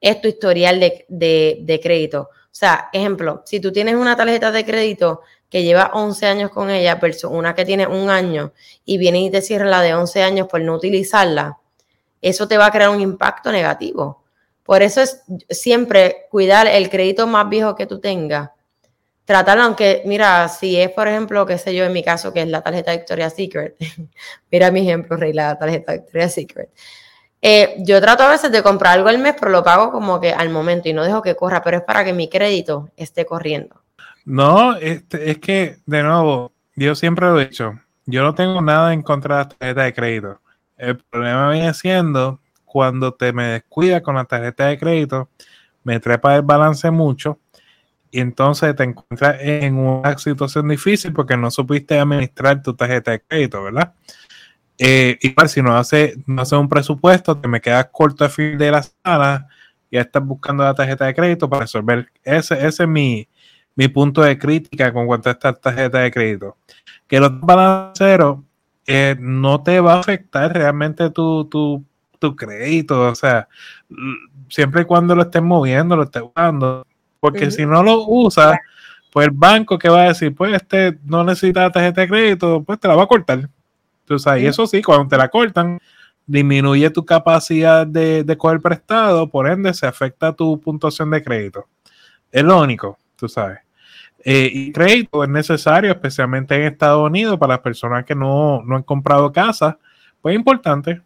es 0.00 0.20
tu 0.20 0.28
historial 0.28 0.80
de, 0.80 1.58
de 1.60 1.80
crédito. 1.80 2.30
O 2.54 2.56
sea, 2.56 2.88
ejemplo, 2.92 3.42
si 3.44 3.58
tú 3.58 3.72
tienes 3.72 3.96
una 3.96 4.16
tarjeta 4.16 4.52
de 4.52 4.64
crédito 4.64 5.22
que 5.54 5.62
lleva 5.62 5.92
11 5.94 6.26
años 6.26 6.50
con 6.50 6.68
ella 6.68 6.96
versus 6.96 7.30
una 7.32 7.54
que 7.54 7.64
tiene 7.64 7.86
un 7.86 8.10
año 8.10 8.52
y 8.84 8.98
viene 8.98 9.20
y 9.20 9.30
te 9.30 9.40
cierra 9.40 9.66
la 9.66 9.82
de 9.82 9.94
11 9.94 10.22
años 10.22 10.48
por 10.48 10.60
no 10.60 10.74
utilizarla, 10.74 11.58
eso 12.20 12.48
te 12.48 12.58
va 12.58 12.66
a 12.66 12.70
crear 12.72 12.90
un 12.90 13.00
impacto 13.00 13.52
negativo. 13.52 14.23
Por 14.64 14.82
eso 14.82 15.02
es 15.02 15.22
siempre 15.50 16.26
cuidar 16.30 16.66
el 16.66 16.88
crédito 16.88 17.26
más 17.26 17.48
viejo 17.48 17.76
que 17.76 17.86
tú 17.86 18.00
tengas. 18.00 18.50
Tratarlo, 19.26 19.62
aunque, 19.62 20.02
mira, 20.04 20.48
si 20.48 20.80
es, 20.80 20.90
por 20.90 21.06
ejemplo, 21.06 21.46
qué 21.46 21.56
sé 21.56 21.74
yo, 21.74 21.84
en 21.84 21.92
mi 21.92 22.02
caso, 22.02 22.32
que 22.32 22.42
es 22.42 22.48
la 22.48 22.62
tarjeta 22.62 22.92
Victoria's 22.92 23.34
Secret. 23.34 23.76
mira 24.50 24.70
mi 24.70 24.80
ejemplo, 24.80 25.16
Rey, 25.16 25.32
la 25.32 25.56
tarjeta 25.58 25.92
Victoria's 25.92 26.34
Secret. 26.34 26.70
Eh, 27.40 27.76
yo 27.80 28.00
trato 28.00 28.22
a 28.22 28.30
veces 28.30 28.50
de 28.50 28.62
comprar 28.62 28.94
algo 28.94 29.08
al 29.08 29.18
mes, 29.18 29.34
pero 29.38 29.50
lo 29.50 29.62
pago 29.62 29.92
como 29.92 30.18
que 30.18 30.32
al 30.32 30.48
momento 30.48 30.88
y 30.88 30.94
no 30.94 31.04
dejo 31.04 31.20
que 31.20 31.36
corra, 31.36 31.62
pero 31.62 31.76
es 31.76 31.82
para 31.82 32.02
que 32.02 32.14
mi 32.14 32.30
crédito 32.30 32.88
esté 32.96 33.26
corriendo. 33.26 33.82
No, 34.24 34.76
este, 34.76 35.30
es 35.30 35.38
que, 35.38 35.76
de 35.84 36.02
nuevo, 36.02 36.52
yo 36.74 36.94
siempre 36.94 37.26
lo 37.26 37.38
he 37.38 37.46
dicho, 37.46 37.78
yo 38.06 38.22
no 38.22 38.34
tengo 38.34 38.62
nada 38.62 38.94
en 38.94 39.02
contra 39.02 39.36
de 39.36 39.42
la 39.42 39.48
tarjeta 39.50 39.82
de 39.82 39.92
crédito. 39.92 40.40
El 40.78 40.96
problema 40.98 41.50
viene 41.50 41.74
siendo 41.74 42.40
cuando 42.74 43.14
te 43.14 43.32
me 43.32 43.44
descuidas 43.44 44.02
con 44.02 44.16
la 44.16 44.24
tarjeta 44.24 44.66
de 44.66 44.76
crédito, 44.76 45.28
me 45.84 46.00
trepa 46.00 46.34
el 46.34 46.42
balance 46.42 46.90
mucho 46.90 47.38
y 48.10 48.18
entonces 48.18 48.74
te 48.74 48.82
encuentras 48.82 49.36
en 49.38 49.76
una 49.78 50.18
situación 50.18 50.66
difícil 50.66 51.12
porque 51.12 51.36
no 51.36 51.52
supiste 51.52 51.96
administrar 51.96 52.60
tu 52.64 52.74
tarjeta 52.74 53.12
de 53.12 53.20
crédito, 53.20 53.62
¿verdad? 53.62 53.94
Eh, 54.76 55.16
igual 55.22 55.48
si 55.48 55.62
no 55.62 55.76
hace, 55.76 56.16
no 56.26 56.42
hace 56.42 56.56
un 56.56 56.68
presupuesto, 56.68 57.38
te 57.38 57.46
me 57.46 57.60
quedas 57.60 57.90
corto 57.92 58.24
a 58.24 58.28
fin 58.28 58.58
de 58.58 58.72
la 58.72 58.80
y 59.88 59.94
ya 59.94 60.00
estás 60.00 60.24
buscando 60.24 60.64
la 60.64 60.74
tarjeta 60.74 61.04
de 61.04 61.14
crédito 61.14 61.48
para 61.48 61.60
resolver. 61.60 62.10
Ese, 62.24 62.54
ese 62.54 62.82
es 62.82 62.88
mi, 62.88 63.28
mi 63.76 63.86
punto 63.86 64.20
de 64.20 64.36
crítica 64.36 64.92
con 64.92 65.06
cuanto 65.06 65.28
a 65.28 65.32
esta 65.32 65.52
tarjeta 65.52 66.00
de 66.00 66.10
crédito. 66.10 66.56
Que 67.06 67.20
los 67.20 67.40
balanceros 67.40 68.38
eh, 68.84 69.14
no 69.18 69.62
te 69.62 69.78
va 69.78 69.94
a 69.94 70.00
afectar 70.00 70.52
realmente 70.52 71.08
tu, 71.10 71.46
tu, 71.46 71.84
tu, 72.28 72.36
crédito, 72.36 73.08
o 73.08 73.14
sea, 73.14 73.48
siempre 74.48 74.82
y 74.82 74.84
cuando 74.84 75.14
lo 75.14 75.22
estés 75.22 75.42
moviendo, 75.42 75.96
lo 75.96 76.04
estés 76.04 76.22
usando, 76.22 76.86
porque 77.20 77.50
si 77.50 77.64
no 77.66 77.82
lo 77.82 78.06
usas, 78.06 78.58
pues 79.12 79.26
el 79.26 79.32
banco 79.32 79.78
que 79.78 79.88
va 79.88 80.02
a 80.02 80.08
decir, 80.08 80.34
pues 80.34 80.54
este 80.54 80.98
no 81.04 81.24
necesita 81.24 81.70
tarjeta 81.70 82.00
de 82.02 82.08
crédito, 82.08 82.62
pues 82.62 82.80
te 82.80 82.88
la 82.88 82.96
va 82.96 83.04
a 83.04 83.08
cortar. 83.08 83.48
Entonces, 84.00 84.42
y 84.42 84.46
eso 84.46 84.66
sí, 84.66 84.82
cuando 84.82 85.08
te 85.08 85.16
la 85.16 85.28
cortan, 85.28 85.78
disminuye 86.26 86.90
tu 86.90 87.04
capacidad 87.04 87.86
de, 87.86 88.24
de 88.24 88.36
coger 88.36 88.60
prestado, 88.60 89.28
por 89.28 89.48
ende 89.48 89.72
se 89.74 89.86
afecta 89.86 90.32
tu 90.32 90.60
puntuación 90.60 91.10
de 91.10 91.22
crédito. 91.22 91.66
Es 92.30 92.42
lo 92.42 92.60
único, 92.60 92.98
tú 93.16 93.28
sabes. 93.28 93.64
Eh, 94.26 94.50
y 94.50 94.72
crédito 94.72 95.22
es 95.22 95.28
necesario, 95.28 95.90
especialmente 95.90 96.56
en 96.56 96.62
Estados 96.62 97.06
Unidos, 97.06 97.38
para 97.38 97.54
las 97.54 97.60
personas 97.60 98.04
que 98.06 98.14
no, 98.14 98.64
han 98.70 98.82
comprado 98.82 99.30
casa. 99.30 99.78
Pues 100.22 100.32
es 100.32 100.38
importante, 100.38 101.02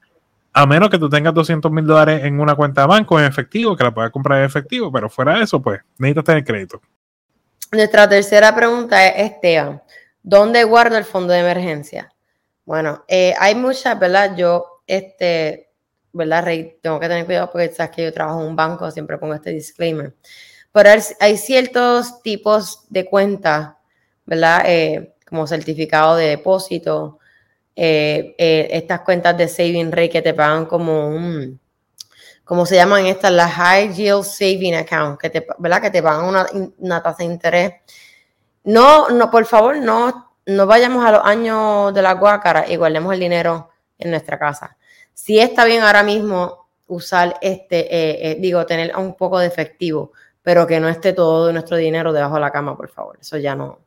a 0.52 0.66
menos 0.66 0.90
que 0.90 0.98
tú 0.98 1.08
tengas 1.08 1.34
200 1.34 1.70
mil 1.70 1.86
dólares 1.86 2.24
en 2.24 2.40
una 2.40 2.54
cuenta 2.54 2.82
de 2.82 2.86
banco 2.88 3.18
en 3.18 3.26
efectivo, 3.26 3.76
que 3.76 3.84
la 3.84 3.94
puedas 3.94 4.10
comprar 4.10 4.40
en 4.40 4.46
efectivo, 4.46 4.90
pero 4.90 5.08
fuera 5.08 5.36
de 5.36 5.44
eso, 5.44 5.60
pues 5.60 5.80
necesitas 5.98 6.24
tener 6.24 6.44
crédito. 6.44 6.80
Nuestra 7.72 8.08
tercera 8.08 8.54
pregunta 8.54 9.06
es, 9.06 9.32
Esteban, 9.32 9.82
¿dónde 10.22 10.64
guardo 10.64 10.96
el 10.96 11.04
fondo 11.04 11.32
de 11.32 11.40
emergencia? 11.40 12.12
Bueno, 12.64 13.04
eh, 13.08 13.34
hay 13.38 13.54
muchas, 13.54 13.98
¿verdad? 13.98 14.36
Yo, 14.36 14.82
este, 14.86 15.70
¿verdad, 16.12 16.44
Rey? 16.44 16.78
Tengo 16.82 16.98
que 16.98 17.08
tener 17.08 17.26
cuidado 17.26 17.50
porque 17.52 17.68
sabes 17.68 17.94
que 17.94 18.04
yo 18.04 18.12
trabajo 18.12 18.40
en 18.40 18.48
un 18.48 18.56
banco, 18.56 18.90
siempre 18.90 19.18
pongo 19.18 19.34
este 19.34 19.50
disclaimer 19.50 20.14
pero 20.72 20.90
hay 21.20 21.36
ciertos 21.36 22.22
tipos 22.22 22.84
de 22.88 23.04
cuentas, 23.06 23.74
¿verdad? 24.24 24.62
Eh, 24.66 25.14
como 25.26 25.46
certificado 25.46 26.16
de 26.16 26.28
depósito, 26.28 27.17
eh, 27.80 28.34
eh, 28.36 28.68
estas 28.72 29.02
cuentas 29.02 29.38
de 29.38 29.46
saving 29.46 29.92
rate 29.92 30.10
que 30.10 30.20
te 30.20 30.34
pagan 30.34 30.66
como 30.66 31.06
un, 31.06 31.60
¿cómo 32.42 32.66
se 32.66 32.74
llaman 32.74 33.06
estas? 33.06 33.30
Las 33.30 33.52
high 33.52 33.94
yield 33.94 34.24
saving 34.24 34.74
account, 34.74 35.20
que 35.20 35.30
te, 35.30 35.46
¿verdad? 35.58 35.82
Que 35.82 35.90
te 35.92 36.02
pagan 36.02 36.48
una, 36.76 37.00
tasa 37.00 37.18
de 37.18 37.24
interés. 37.26 37.74
No, 38.64 39.08
no, 39.10 39.30
por 39.30 39.46
favor, 39.46 39.76
no, 39.76 40.34
no 40.46 40.66
vayamos 40.66 41.04
a 41.06 41.12
los 41.12 41.24
años 41.24 41.94
de 41.94 42.02
la 42.02 42.14
guácara 42.14 42.68
y 42.68 42.74
guardemos 42.74 43.14
el 43.14 43.20
dinero 43.20 43.70
en 43.96 44.10
nuestra 44.10 44.40
casa. 44.40 44.76
Si 45.14 45.38
está 45.38 45.64
bien 45.64 45.82
ahora 45.82 46.02
mismo 46.02 46.66
usar 46.88 47.36
este, 47.40 48.38
digo, 48.40 48.66
tener 48.66 48.96
un 48.96 49.14
poco 49.14 49.38
de 49.38 49.46
efectivo, 49.46 50.10
pero 50.42 50.66
que 50.66 50.80
no 50.80 50.88
esté 50.88 51.12
todo 51.12 51.52
nuestro 51.52 51.76
dinero 51.76 52.12
debajo 52.12 52.34
de 52.34 52.40
la 52.40 52.50
cama, 52.50 52.76
por 52.76 52.88
favor. 52.88 53.18
Eso 53.20 53.36
ya 53.36 53.54
no. 53.54 53.78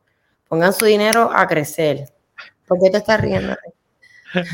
Pongan 0.48 0.72
su 0.72 0.86
dinero 0.86 1.30
a 1.34 1.46
crecer. 1.46 2.06
¿Por 2.66 2.80
qué 2.80 2.90
te 2.90 3.00
estás 3.00 3.20
riendo? 3.20 3.54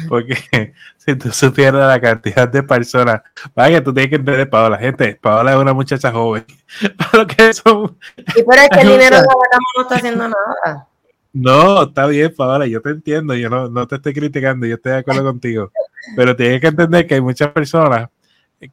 Porque 0.08 0.74
si 0.98 1.16
tú 1.16 1.32
supieras 1.32 1.88
la 1.88 2.00
cantidad 2.00 2.48
de 2.48 2.64
personas, 2.64 3.22
vaya 3.56 3.78
que 3.78 3.86
tú 3.86 3.94
tienes 3.94 4.10
que 4.10 4.16
entender, 4.16 4.50
Paola, 4.50 4.78
gente, 4.78 5.18
Paola 5.22 5.52
es 5.52 5.58
una 5.58 5.74
muchacha 5.74 6.12
joven. 6.12 6.46
Para 7.12 7.26
que 7.26 7.50
eso, 7.50 7.98
y 8.36 8.44
por 8.44 8.56
es 8.56 8.70
que 8.70 8.82
el 8.82 8.90
dinero 8.90 9.16
de 9.16 9.22
la 9.22 9.50
cama 9.52 9.68
no 9.76 9.82
está 9.84 9.96
haciendo 9.96 10.28
nada. 10.30 10.88
No, 11.34 11.84
está 11.84 12.08
bien, 12.08 12.34
Paola, 12.36 12.66
yo 12.66 12.82
te 12.82 12.90
entiendo, 12.90 13.36
yo 13.36 13.50
no, 13.50 13.70
no 13.70 13.88
te 13.88 13.96
estoy 13.96 14.14
criticando, 14.14 14.66
yo 14.66 14.76
estoy 14.76 14.94
de 14.94 14.98
acuerdo 15.00 15.24
contigo. 15.24 15.72
Pero 16.16 16.36
tienes 16.36 16.62
que 16.62 16.68
entender 16.68 17.06
que 17.06 17.16
hay 17.16 17.22
muchas 17.22 17.50
personas 17.50 18.10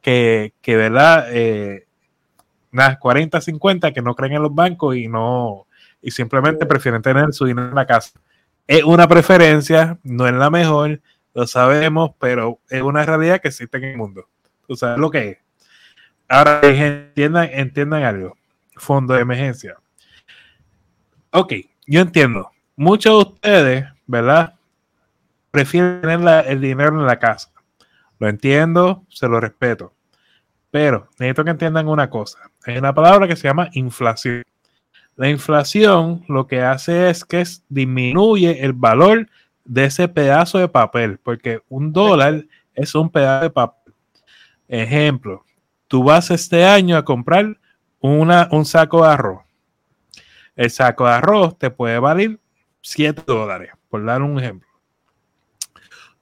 que, 0.01 0.53
que 0.61 0.75
¿verdad? 0.75 1.27
Eh, 1.31 1.85
unas 2.71 2.97
40, 2.97 3.39
50 3.39 3.91
que 3.91 4.01
no 4.01 4.15
creen 4.15 4.33
en 4.33 4.43
los 4.43 4.53
bancos 4.53 4.95
y 4.95 5.07
no 5.07 5.67
y 6.05 6.11
simplemente 6.11 6.67
prefieren 6.67 7.01
tener 7.01 7.33
su 7.33 7.45
dinero 7.45 7.69
en 7.69 7.75
la 7.75 7.87
casa. 7.87 8.11
Es 8.67 8.83
una 8.83 9.07
preferencia, 9.07 9.99
no 10.03 10.27
es 10.27 10.33
la 10.33 10.49
mejor, 10.49 11.01
lo 11.33 11.47
sabemos, 11.47 12.11
pero 12.19 12.59
es 12.69 12.81
una 12.81 13.05
realidad 13.05 13.41
que 13.41 13.49
existe 13.49 13.77
en 13.77 13.83
el 13.83 13.97
mundo. 13.97 14.27
Tú 14.67 14.75
sabes 14.75 14.97
lo 14.97 15.11
que 15.11 15.29
es. 15.29 15.37
Ahora 16.27 16.61
entiendan, 16.63 17.49
entiendan 17.51 18.03
algo. 18.03 18.37
Fondo 18.75 19.13
de 19.13 19.21
emergencia. 19.21 19.77
Ok, 21.31 21.53
yo 21.85 22.01
entiendo. 22.01 22.51
Muchos 22.75 23.13
de 23.13 23.31
ustedes, 23.31 23.85
¿verdad? 24.07 24.55
prefiere 25.55 26.01
tener 26.01 26.45
el 26.47 26.59
dinero 26.59 26.99
en 26.99 27.05
la 27.05 27.17
casa. 27.17 27.49
Lo 28.19 28.27
entiendo, 28.27 29.05
se 29.07 29.29
lo 29.29 29.39
respeto. 29.39 29.93
Pero 30.69 31.07
necesito 31.17 31.45
que 31.45 31.51
entiendan 31.51 31.87
una 31.87 32.09
cosa. 32.09 32.39
Hay 32.65 32.77
una 32.77 32.93
palabra 32.93 33.25
que 33.25 33.37
se 33.37 33.47
llama 33.47 33.69
inflación. 33.71 34.43
La 35.15 35.29
inflación 35.29 36.25
lo 36.27 36.45
que 36.45 36.61
hace 36.61 37.09
es 37.09 37.23
que 37.23 37.43
disminuye 37.69 38.65
el 38.65 38.73
valor 38.73 39.29
de 39.63 39.85
ese 39.85 40.07
pedazo 40.07 40.57
de 40.57 40.67
papel, 40.67 41.19
porque 41.19 41.61
un 41.69 41.93
dólar 41.93 42.45
es 42.73 42.95
un 42.95 43.09
pedazo 43.09 43.43
de 43.43 43.49
papel. 43.49 43.93
Ejemplo, 44.67 45.45
tú 45.87 46.03
vas 46.03 46.31
este 46.31 46.65
año 46.65 46.97
a 46.97 47.05
comprar 47.05 47.57
una, 47.99 48.49
un 48.51 48.65
saco 48.65 49.03
de 49.03 49.11
arroz. 49.13 49.41
El 50.55 50.69
saco 50.69 51.05
de 51.05 51.11
arroz 51.11 51.57
te 51.57 51.69
puede 51.69 51.97
valer 51.99 52.39
7 52.81 53.23
dólares, 53.25 53.71
por 53.89 54.03
dar 54.05 54.21
un 54.21 54.37
ejemplo. 54.37 54.67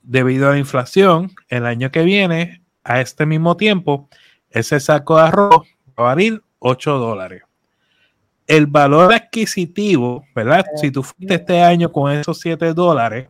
Debido 0.04 0.50
a 0.50 0.52
la 0.52 0.60
inflación, 0.60 1.32
el 1.50 1.66
año 1.66 1.92
que 1.92 2.04
viene, 2.04 2.62
a 2.84 3.02
este 3.02 3.26
mismo 3.26 3.58
tiempo, 3.58 4.10
ese 4.50 4.80
saco 4.80 5.18
de 5.18 5.24
arroz 5.24 5.68
va 5.88 5.94
a 5.96 6.02
valer 6.04 6.42
8 6.60 6.98
dólares. 7.00 7.44
El 8.48 8.68
valor 8.68 9.14
adquisitivo, 9.14 10.26
¿verdad? 10.36 10.66
Si 10.76 10.92
tú 10.92 11.04
fuiste 11.04 11.36
este 11.36 11.62
año 11.62 11.92
con 11.92 12.12
esos 12.12 12.40
7 12.40 12.74
dólares 12.74 13.30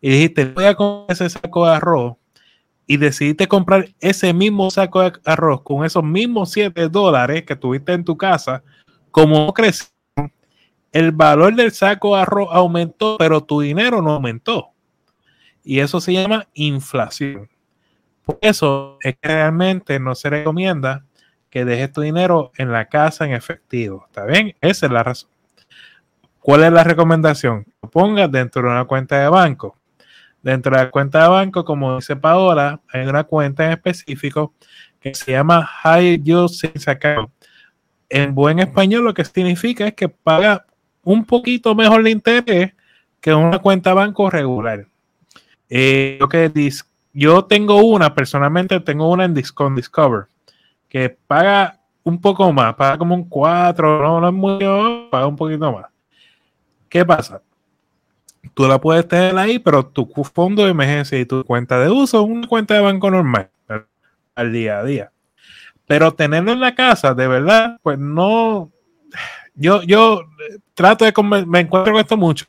y 0.00 0.10
dijiste, 0.10 0.44
voy 0.46 0.64
a 0.64 0.74
comprar 0.74 1.12
ese 1.12 1.30
saco 1.30 1.66
de 1.66 1.74
arroz, 1.74 2.16
y 2.90 2.96
decidiste 2.96 3.46
comprar 3.46 3.88
ese 4.00 4.34
mismo 4.34 4.68
saco 4.68 5.00
de 5.00 5.12
arroz 5.24 5.62
con 5.62 5.84
esos 5.84 6.02
mismos 6.02 6.50
7 6.50 6.88
dólares 6.88 7.44
que 7.44 7.54
tuviste 7.54 7.92
en 7.92 8.04
tu 8.04 8.16
casa, 8.16 8.64
como 9.12 9.54
creció, 9.54 9.86
el 10.90 11.12
valor 11.12 11.54
del 11.54 11.70
saco 11.70 12.16
de 12.16 12.22
arroz 12.22 12.48
aumentó, 12.50 13.16
pero 13.16 13.44
tu 13.44 13.60
dinero 13.60 14.02
no 14.02 14.14
aumentó. 14.14 14.70
Y 15.62 15.78
eso 15.78 16.00
se 16.00 16.14
llama 16.14 16.48
inflación. 16.52 17.48
Por 18.24 18.38
eso 18.40 18.98
es 19.02 19.16
que 19.22 19.28
realmente 19.28 20.00
no 20.00 20.16
se 20.16 20.28
recomienda 20.28 21.04
que 21.50 21.64
dejes 21.64 21.92
tu 21.92 22.00
dinero 22.00 22.52
en 22.56 22.72
la 22.72 22.86
casa 22.86 23.26
en 23.26 23.32
efectivo. 23.32 24.04
¿Está 24.06 24.24
bien? 24.24 24.54
Esa 24.60 24.86
es 24.86 24.92
la 24.92 25.02
razón. 25.02 25.30
¿Cuál 26.38 26.64
es 26.64 26.72
la 26.72 26.84
recomendación? 26.84 27.66
Lo 27.82 28.28
dentro 28.28 28.62
de 28.62 28.68
una 28.68 28.84
cuenta 28.84 29.20
de 29.20 29.28
banco. 29.28 29.76
Dentro 30.42 30.74
de 30.74 30.84
la 30.84 30.90
cuenta 30.90 31.22
de 31.22 31.28
banco, 31.28 31.64
como 31.64 31.96
dice 31.96 32.16
Paola, 32.16 32.80
hay 32.92 33.06
una 33.06 33.24
cuenta 33.24 33.66
en 33.66 33.72
específico 33.72 34.54
que 35.00 35.14
se 35.14 35.32
llama 35.32 35.66
High 35.66 36.22
Yield 36.22 36.48
Savings 36.48 36.88
Account. 36.88 37.30
En 38.08 38.34
buen 38.34 38.58
español, 38.58 39.04
lo 39.04 39.14
que 39.14 39.24
significa 39.24 39.86
es 39.86 39.94
que 39.94 40.08
paga 40.08 40.64
un 41.02 41.24
poquito 41.24 41.74
mejor 41.74 42.02
de 42.02 42.10
interés 42.10 42.72
que 43.20 43.34
una 43.34 43.58
cuenta 43.58 43.92
banco 43.92 44.30
regular. 44.30 44.86
Eh, 45.68 46.18
que 46.30 46.70
yo 47.12 47.44
tengo 47.44 47.82
una, 47.82 48.14
personalmente 48.14 48.80
tengo 48.80 49.10
una 49.10 49.24
en 49.24 49.34
Discover, 49.34 50.26
que 50.90 51.16
paga 51.26 51.80
un 52.02 52.20
poco 52.20 52.52
más, 52.52 52.74
paga 52.74 52.98
como 52.98 53.14
un 53.14 53.26
4, 53.26 54.02
no, 54.02 54.20
no 54.20 54.28
es 54.28 54.34
muy, 54.34 55.08
paga 55.10 55.26
un 55.26 55.36
poquito 55.36 55.72
más. 55.72 55.86
¿Qué 56.90 57.06
pasa? 57.06 57.40
tú 58.54 58.66
la 58.66 58.80
puedes 58.80 59.06
tener 59.06 59.36
ahí, 59.38 59.58
pero 59.58 59.86
tu 59.86 60.06
fondo 60.24 60.64
de 60.64 60.70
emergencia 60.70 61.18
y 61.18 61.24
tu 61.24 61.44
cuenta 61.44 61.78
de 61.78 61.90
uso 61.90 62.22
una 62.22 62.46
cuenta 62.46 62.74
de 62.74 62.80
banco 62.80 63.10
normal 63.10 63.50
al 64.34 64.52
día 64.52 64.78
a 64.78 64.84
día. 64.84 65.12
Pero 65.86 66.12
tenerlo 66.12 66.52
en 66.52 66.60
la 66.60 66.74
casa, 66.74 67.14
de 67.14 67.26
verdad, 67.26 67.78
pues 67.82 67.98
no. 67.98 68.70
Yo, 69.54 69.82
yo 69.82 70.22
trato 70.74 71.04
de. 71.04 71.12
Me 71.46 71.60
encuentro 71.60 71.92
con 71.92 72.00
esto 72.00 72.16
mucho. 72.16 72.46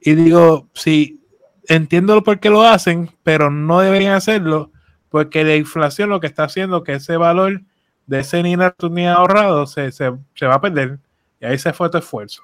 Y 0.00 0.14
digo, 0.14 0.68
sí, 0.74 1.20
entiendo 1.68 2.22
por 2.22 2.40
qué 2.40 2.50
lo 2.50 2.62
hacen, 2.62 3.10
pero 3.22 3.50
no 3.50 3.80
deberían 3.80 4.14
hacerlo, 4.14 4.70
porque 5.10 5.44
la 5.44 5.56
inflación 5.56 6.08
lo 6.08 6.20
que 6.20 6.28
está 6.28 6.44
haciendo 6.44 6.82
que 6.82 6.94
ese 6.94 7.16
valor 7.16 7.62
de 8.08 8.20
ese 8.20 8.38
dinero 8.38 8.74
que 8.74 8.88
tú 8.88 8.92
ahorrado 9.06 9.66
se, 9.66 9.92
se, 9.92 10.10
se 10.34 10.46
va 10.46 10.54
a 10.54 10.60
perder. 10.60 10.98
Y 11.40 11.46
ahí 11.46 11.58
se 11.58 11.72
fue 11.72 11.90
tu 11.90 11.98
esfuerzo. 11.98 12.42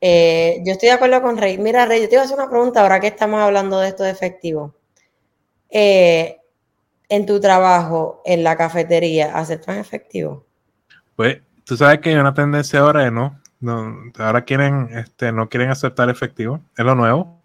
Eh, 0.00 0.62
yo 0.64 0.72
estoy 0.72 0.88
de 0.88 0.94
acuerdo 0.94 1.20
con 1.20 1.36
Rey. 1.36 1.58
Mira, 1.58 1.84
Rey, 1.84 2.02
yo 2.02 2.08
te 2.08 2.14
iba 2.14 2.22
a 2.22 2.24
hacer 2.24 2.38
una 2.38 2.48
pregunta 2.48 2.80
ahora 2.80 3.00
que 3.00 3.08
estamos 3.08 3.40
hablando 3.40 3.80
de 3.80 3.88
esto 3.88 4.04
de 4.04 4.10
efectivo. 4.10 4.74
Eh, 5.68 6.38
en 7.08 7.26
tu 7.26 7.40
trabajo, 7.40 8.22
en 8.24 8.44
la 8.44 8.56
cafetería, 8.56 9.36
¿aceptan 9.36 9.78
efectivo? 9.78 10.44
Pues 11.16 11.38
tú 11.64 11.76
sabes 11.76 12.00
que 12.00 12.10
hay 12.10 12.16
una 12.16 12.34
tendencia 12.34 12.80
ahora 12.80 13.04
de 13.04 13.10
no, 13.10 13.40
ahora 14.18 14.44
quieren, 14.44 14.90
este, 14.92 15.32
no 15.32 15.48
quieren 15.48 15.70
aceptar 15.70 16.08
efectivo, 16.08 16.60
es 16.76 16.84
lo 16.84 16.94
nuevo. 16.94 17.40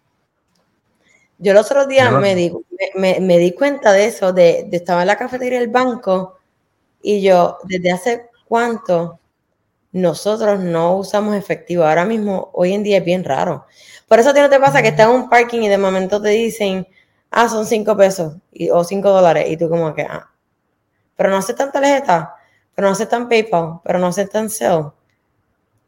Yo 1.38 1.52
los 1.54 1.66
otros 1.66 1.88
días 1.88 2.12
me 2.12 2.36
di, 2.36 2.52
me, 2.94 3.38
di, 3.38 3.52
cuenta 3.52 3.92
de 3.92 4.06
eso, 4.06 4.32
de, 4.32 4.66
de 4.68 4.76
estaba 4.76 5.00
en 5.02 5.08
la 5.08 5.16
cafetería 5.16 5.58
del 5.58 5.70
banco 5.70 6.38
y 7.02 7.22
yo, 7.22 7.58
¿desde 7.64 7.92
hace 7.92 8.30
cuánto 8.48 9.18
nosotros 9.92 10.60
no 10.60 10.96
usamos 10.96 11.36
efectivo. 11.36 11.84
Ahora 11.84 12.04
mismo, 12.04 12.50
hoy 12.54 12.72
en 12.72 12.82
día 12.82 12.98
es 12.98 13.04
bien 13.04 13.24
raro. 13.24 13.66
Por 14.08 14.18
eso 14.18 14.30
a 14.30 14.34
ti 14.34 14.40
no 14.40 14.50
te 14.50 14.58
pasa 14.58 14.82
que 14.82 14.88
estás 14.88 15.08
en 15.08 15.14
un 15.14 15.28
parking 15.28 15.60
y 15.60 15.68
de 15.68 15.78
momento 15.78 16.20
te 16.20 16.30
dicen, 16.30 16.86
ah, 17.30 17.48
son 17.48 17.66
cinco 17.66 17.96
pesos 17.96 18.34
o 18.72 18.84
cinco 18.84 19.10
dólares. 19.10 19.46
Y 19.50 19.56
tú 19.56 19.68
como 19.68 19.94
que, 19.94 20.02
ah, 20.02 20.30
pero 21.16 21.30
no 21.30 21.36
aceptan 21.36 21.70
tarjeta, 21.70 22.34
pero 22.74 22.88
no 22.88 22.92
aceptan 22.92 23.28
PayPal, 23.28 23.80
pero 23.84 23.98
no 23.98 24.08
aceptan 24.08 24.50
Zelle. 24.50 24.72
O 24.74 24.94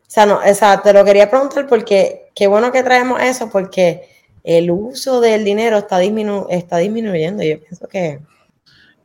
sea, 0.06 0.26
no, 0.26 0.38
o 0.38 0.54
sea, 0.54 0.80
te 0.82 0.92
lo 0.92 1.04
quería 1.04 1.30
preguntar 1.30 1.66
porque 1.66 2.30
qué 2.34 2.46
bueno 2.46 2.70
que 2.70 2.82
traemos 2.82 3.20
eso 3.22 3.50
porque 3.50 4.08
el 4.44 4.70
uso 4.70 5.20
del 5.20 5.44
dinero 5.44 5.78
está, 5.78 6.00
está 6.02 6.76
disminuyendo. 6.78 7.42
Yo 7.42 7.58
pienso 7.60 7.88
que... 7.88 8.20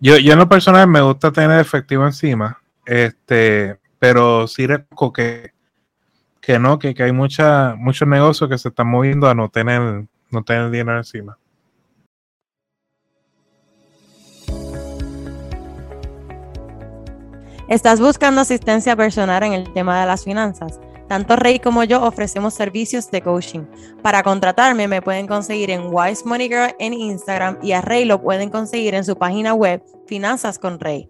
Yo, 0.02 0.18
yo 0.18 0.34
en 0.34 0.40
lo 0.40 0.48
personal 0.48 0.88
me 0.88 1.02
gusta 1.02 1.32
tener 1.32 1.60
efectivo 1.60 2.06
encima. 2.06 2.62
Este, 2.86 3.78
pero 4.00 4.48
sí 4.48 4.66
reconozco 4.66 5.12
que, 5.12 5.52
que 6.40 6.58
no, 6.58 6.80
que, 6.80 6.96
hay 6.98 7.12
mucha, 7.12 7.76
muchos 7.76 8.08
negocios 8.08 8.50
que 8.50 8.58
se 8.58 8.70
están 8.70 8.88
moviendo 8.88 9.28
a 9.28 9.36
no 9.36 9.50
tener, 9.50 10.08
no 10.32 10.44
tener 10.44 10.72
dinero 10.72 10.98
encima. 10.98 11.38
¿Estás 17.68 18.00
buscando 18.00 18.42
asistencia 18.42 18.96
personal 18.96 19.44
en 19.44 19.54
el 19.54 19.72
tema 19.74 20.00
de 20.00 20.08
las 20.08 20.24
finanzas? 20.24 20.80
Tanto 21.10 21.36
Rey 21.36 21.58
como 21.58 21.84
yo 21.84 22.04
ofrecemos 22.04 22.54
servicios 22.54 23.10
de 23.10 23.24
coaching. 23.24 23.66
Para 24.04 24.22
contratarme 24.22 24.88
me 24.88 25.02
pueden 25.02 25.26
conseguir 25.26 25.72
en 25.72 25.88
Wise 25.92 26.24
Money 26.24 26.48
Girl 26.48 26.76
en 26.78 26.94
Instagram 26.94 27.58
y 27.64 27.72
a 27.72 27.82
Rey 27.82 28.06
lo 28.06 28.22
pueden 28.22 28.52
conseguir 28.52 28.94
en 28.94 29.04
su 29.04 29.18
página 29.18 29.56
web 29.56 29.84
Finanzas 30.06 30.60
con 30.60 30.80
Rey. 30.80 31.10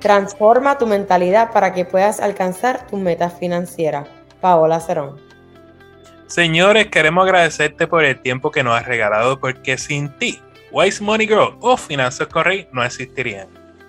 Transforma 0.00 0.76
tu 0.76 0.88
mentalidad 0.88 1.52
para 1.52 1.72
que 1.72 1.84
puedas 1.84 2.18
alcanzar 2.18 2.88
tus 2.88 2.98
metas 2.98 3.38
financieras. 3.38 4.08
Paola 4.40 4.80
Cerón. 4.80 5.20
Señores, 6.26 6.88
queremos 6.88 7.24
agradecerte 7.24 7.86
por 7.86 8.02
el 8.02 8.20
tiempo 8.20 8.50
que 8.50 8.64
nos 8.64 8.74
has 8.74 8.86
regalado 8.86 9.38
porque 9.38 9.78
sin 9.78 10.08
ti, 10.18 10.42
Wise 10.72 11.00
Money 11.00 11.28
Girl 11.28 11.56
o 11.60 11.76
Finanzas 11.76 12.26
Correy 12.26 12.66
no 12.72 12.82
existirían. 12.82 13.61